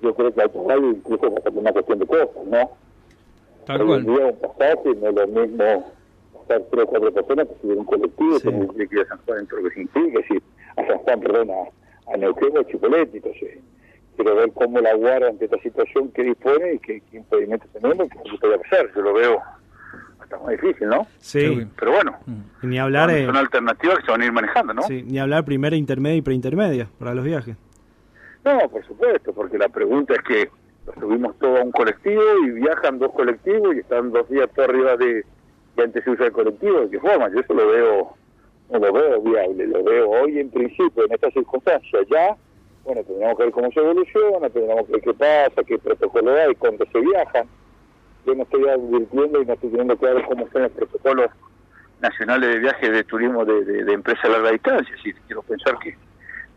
yo 0.01 0.13
creo 0.13 0.33
que 0.33 0.41
Alto 0.41 0.63
Valle 0.63 0.87
incluso 0.87 1.31
va 1.31 1.39
a 1.39 1.41
ser 1.41 1.53
una 1.53 1.71
cuestión 1.71 1.99
de 1.99 2.05
cosas, 2.05 2.45
¿no? 2.45 2.71
Tal 3.65 3.85
cual. 3.85 4.09
un 4.09 4.37
pasaje 4.39 4.95
no 5.01 5.09
es 5.09 5.15
lo 5.15 5.27
mismo 5.27 5.91
pasar 6.33 6.61
tres 6.71 6.83
o 6.83 6.87
cuatro 6.87 7.13
personas 7.13 7.47
que 7.47 7.61
subir 7.61 7.77
un 7.77 7.85
colectivo, 7.85 8.39
sí. 8.39 8.49
que 8.49 8.95
ir 8.95 9.01
a 9.01 9.05
San 9.07 9.19
Juan 9.25 9.39
en 9.39 9.47
Torquín, 9.47 9.89
es 9.95 10.13
decir, 10.13 10.43
a 10.77 10.87
San 10.87 10.97
Juan, 10.99 11.19
perdón, 11.19 11.51
a, 11.51 12.13
a 12.13 12.17
Neuquén 12.17 12.57
o 12.57 12.61
a 12.61 12.67
Chipolete, 12.67 13.17
entonces 13.17 13.59
quiero 14.15 14.35
ver 14.35 14.51
cómo 14.53 14.79
la 14.79 14.93
guarda 14.95 15.29
ante 15.29 15.45
esta 15.45 15.59
situación 15.59 16.09
que 16.11 16.23
dispone 16.23 16.73
y 16.73 16.79
qué, 16.79 17.01
impedimentos 17.13 17.69
tenemos 17.71 18.07
y 18.07 18.09
qué 18.09 18.37
puede 18.39 18.59
pasar. 18.59 18.89
Yo 18.95 19.01
lo 19.01 19.13
veo 19.13 19.41
hasta 20.27 20.43
más 20.43 20.51
difícil, 20.51 20.89
¿no? 20.89 21.07
Sí. 21.19 21.67
Pero 21.79 21.91
bueno, 21.93 22.17
ni 22.61 22.77
hablar, 22.77 23.09
son 23.09 23.35
alternativas 23.35 23.97
que 23.99 24.05
se 24.05 24.11
van 24.11 24.21
a 24.21 24.25
ir 24.25 24.31
manejando, 24.31 24.73
¿no? 24.73 24.81
Sí, 24.83 25.03
ni 25.03 25.19
hablar 25.19 25.45
primera, 25.45 25.75
intermedia 25.75 26.17
y 26.17 26.21
preintermedia 26.21 26.87
para 26.99 27.13
los 27.13 27.23
viajes. 27.23 27.55
No, 28.43 28.69
por 28.69 28.85
supuesto, 28.85 29.33
porque 29.33 29.57
la 29.57 29.69
pregunta 29.69 30.13
es 30.13 30.21
que 30.21 30.49
lo 30.85 30.93
subimos 31.01 31.37
todo 31.39 31.57
a 31.57 31.63
un 31.63 31.71
colectivo 31.71 32.23
y 32.45 32.51
viajan 32.51 32.99
dos 32.99 33.11
colectivos 33.13 33.75
y 33.75 33.79
están 33.79 34.11
dos 34.11 34.29
días 34.29 34.49
por 34.55 34.65
arriba 34.65 34.95
de 34.97 35.25
que 35.75 35.81
antes 35.81 36.03
se 36.03 36.09
usa 36.09 36.25
el 36.25 36.31
colectivo. 36.31 36.81
¿De 36.81 36.89
qué 36.89 36.99
forma? 36.99 37.29
Yo 37.29 37.39
eso 37.39 37.53
lo 37.53 37.67
veo, 37.67 38.13
no 38.71 38.79
lo 38.79 38.93
veo 38.93 39.21
viable, 39.21 39.67
lo 39.67 39.83
veo 39.83 40.09
hoy 40.09 40.39
en 40.39 40.49
principio, 40.49 41.05
en 41.05 41.13
estas 41.13 41.33
circunstancias, 41.33 42.07
ya 42.09 42.35
bueno, 42.87 43.03
tendríamos 43.03 43.37
que 43.37 43.43
ver 43.43 43.51
cómo 43.51 43.71
se 43.71 43.79
evoluciona, 43.81 44.49
tendríamos 44.49 44.85
que 44.85 44.91
ver 44.93 45.01
qué 45.01 45.13
pasa, 45.13 45.63
qué 45.67 45.77
protocolo 45.77 46.33
hay, 46.33 46.55
cuándo 46.55 46.85
se 46.89 46.99
viajan. 47.01 47.45
Yo 48.27 48.35
no 48.35 48.43
estoy 48.43 48.67
advirtiendo 48.67 49.41
y 49.41 49.45
no 49.45 49.53
estoy 49.53 49.69
teniendo 49.69 49.95
claro 49.95 50.21
cómo 50.27 50.45
están 50.45 50.63
los 50.63 50.71
protocolos 50.73 51.31
nacionales 52.01 52.49
de 52.49 52.59
viaje 52.59 52.91
de 52.91 53.03
turismo 53.05 53.45
de, 53.45 53.63
de, 53.63 53.93
empresa 53.93 54.27
a 54.27 54.31
larga 54.31 54.51
distancia. 54.51 54.93
Si 55.01 55.13
quiero 55.13 55.41
pensar 55.43 55.79
que, 55.79 55.95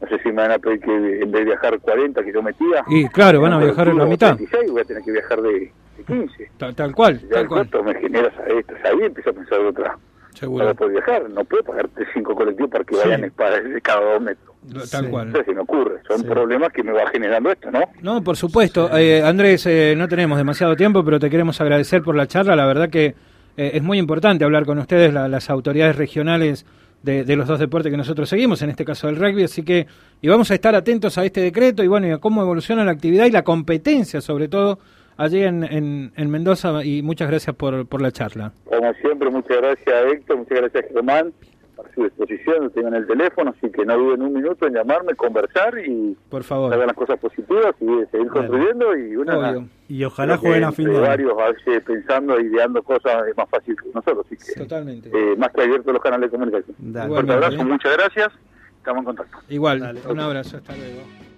no 0.01 0.09
sé 0.09 0.19
si 0.21 0.31
me 0.31 0.43
van 0.43 0.51
a 0.51 0.59
pedir 0.59 0.81
que 0.81 1.21
en 1.23 1.31
vez 1.31 1.43
de 1.43 1.45
viajar 1.45 1.79
40 1.79 2.25
que 2.25 2.33
yo 2.33 2.43
metía... 2.43 2.85
Y 2.89 3.09
claro, 3.09 3.41
van 3.41 3.53
a 3.53 3.59
viajar 3.59 3.87
en 3.87 3.99
la 3.99 4.07
mitad. 4.07 4.37
26, 4.37 4.73
voy 4.73 4.81
a 4.81 4.85
tener 4.85 5.03
que 5.05 5.13
viajar 5.13 5.41
de, 5.43 5.73
15. 6.07 6.51
Tal, 6.59 6.93
cual. 6.93 7.21
Ya 7.21 7.47
tal 7.47 7.49
cual. 7.49 7.69
me 7.85 7.95
genera 7.95 8.33
esto, 8.49 8.75
ahí 8.85 8.99
empiezo 9.03 9.31
a 9.31 9.33
pensar 9.33 9.61
de 9.61 9.67
otra 9.67 9.99
Seguro. 10.35 10.65
para 10.65 10.75
poder 10.75 10.93
viajar. 10.93 11.31
No 11.31 11.45
puedo 11.45 11.63
pagarte 11.65 12.05
cinco 12.15 12.35
colectivos 12.35 12.71
para 12.71 12.85
que 12.85 12.97
vayan 12.97 13.31
para 13.37 13.61
de 13.61 13.81
cada 13.81 14.13
dos 14.13 14.23
metros. 14.23 14.51
Tal 14.91 15.11
cual. 15.11 15.29
Entonces, 15.29 15.47
se 15.47 15.55
me 15.55 15.61
ocurre. 15.61 16.01
Son 16.07 16.23
problemas 16.23 16.73
que 16.73 16.83
me 16.83 16.93
va 16.93 17.07
generando 17.09 17.51
esto, 17.51 17.71
¿no? 17.71 17.81
No, 18.03 18.23
por 18.23 18.37
supuesto. 18.37 18.97
Eh, 18.97 19.23
Andrés, 19.23 19.67
eh, 19.67 19.95
no 19.97 20.07
tenemos 20.07 20.39
demasiado 20.39 20.77
tiempo, 20.77 21.05
pero 21.05 21.19
te 21.19 21.31
queremos 21.31 21.61
agradecer 21.61 22.03
por 22.03 22.15
la 22.15 22.27
charla. 22.27 22.55
La 22.55 22.67
verdad 22.67 22.91
que 22.91 23.15
eh, 23.57 23.71
es 23.75 23.83
muy 23.83 23.99
importante 23.99 24.45
hablar 24.45 24.67
con 24.67 24.79
ustedes, 24.79 25.13
las 25.13 25.51
autoridades 25.51 25.97
regionales 25.97 26.67
de, 27.03 27.25
de, 27.25 27.37
los 27.37 27.49
dos 27.49 27.59
deportes 27.59 27.91
que 27.91 27.97
nosotros 27.97 28.29
seguimos, 28.29 28.61
en 28.61 28.71
este 28.71 28.85
caso 28.85 29.09
el 29.09 29.17
rugby. 29.17 29.45
Así 29.45 29.63
que, 29.63 29.87
y 30.21 30.29
vamos 30.29 30.51
a 30.51 30.55
estar 30.55 30.75
atentos 30.75 31.17
a 31.17 31.25
este 31.25 31.41
decreto 31.41 31.83
y 31.83 31.89
bueno, 31.89 32.07
y 32.07 32.11
a 32.11 32.19
cómo 32.19 32.43
evoluciona 32.43 32.85
la 32.85 32.93
actividad 32.93 33.27
y 33.27 33.31
la 33.31 33.43
competencia, 33.43 34.21
sobre 34.21 34.49
todo 34.49 34.79
allí 35.21 35.43
en, 35.43 36.13
en, 36.17 36.31
Mendoza 36.31 36.85
y 36.85 37.03
muchas 37.03 37.29
gracias 37.29 37.55
por, 37.55 37.87
por 37.87 38.01
la 38.01 38.11
charla. 38.11 38.53
Como 38.65 38.93
siempre, 38.95 39.31
muchas 39.31 39.57
gracias 39.59 40.13
Héctor, 40.13 40.39
muchas 40.39 40.59
gracias 40.59 40.87
Germán 40.93 41.33
a 41.79 41.95
su 41.95 42.05
disposición, 42.05 42.65
lo 42.65 42.71
tengo 42.71 42.89
en 42.89 42.95
el 42.95 43.07
teléfono, 43.07 43.55
así 43.57 43.71
que 43.71 43.85
no 43.85 43.97
duden 43.97 44.23
un 44.23 44.33
minuto 44.33 44.67
en 44.67 44.75
llamarme, 44.75 45.15
conversar 45.15 45.79
y 45.79 46.17
por 46.29 46.45
favor. 46.45 46.73
hagan 46.73 46.89
las 46.89 46.97
cosas 46.97 47.19
positivas 47.19 47.75
y 47.81 47.87
seguir 48.11 48.29
construyendo 48.29 48.97
y 48.97 49.17
una 49.17 49.67
y 49.89 50.05
ojalá 50.05 50.37
jueguen 50.37 50.65
a 50.65 50.73
fin 50.73 50.93
de 50.93 51.01
varios 51.01 51.33
a 51.39 51.49
veces 51.51 51.83
pensando 51.85 52.39
e 52.39 52.45
ideando 52.45 52.83
cosas 52.83 53.27
es 53.29 53.37
más 53.37 53.49
fácil 53.49 53.77
que 53.77 53.89
nosotros, 53.95 54.27
así 54.27 54.37
que 54.37 54.61
totalmente. 54.61 55.11
eh, 55.13 55.37
más 55.37 55.51
que 55.53 55.63
abiertos 55.63 55.93
los 55.93 56.03
canales 56.03 56.31
de 56.31 56.37
comunicación. 56.37 56.77
Un 56.79 57.09
fuerte 57.09 57.33
abrazo, 57.33 57.65
muchas 57.65 57.97
gracias, 57.97 58.29
estamos 58.77 59.01
en 59.01 59.05
contacto. 59.05 59.39
Igual, 59.49 59.99
un 60.09 60.21
abrazo, 60.21 60.59
hasta 60.59 60.77
luego. 60.77 61.30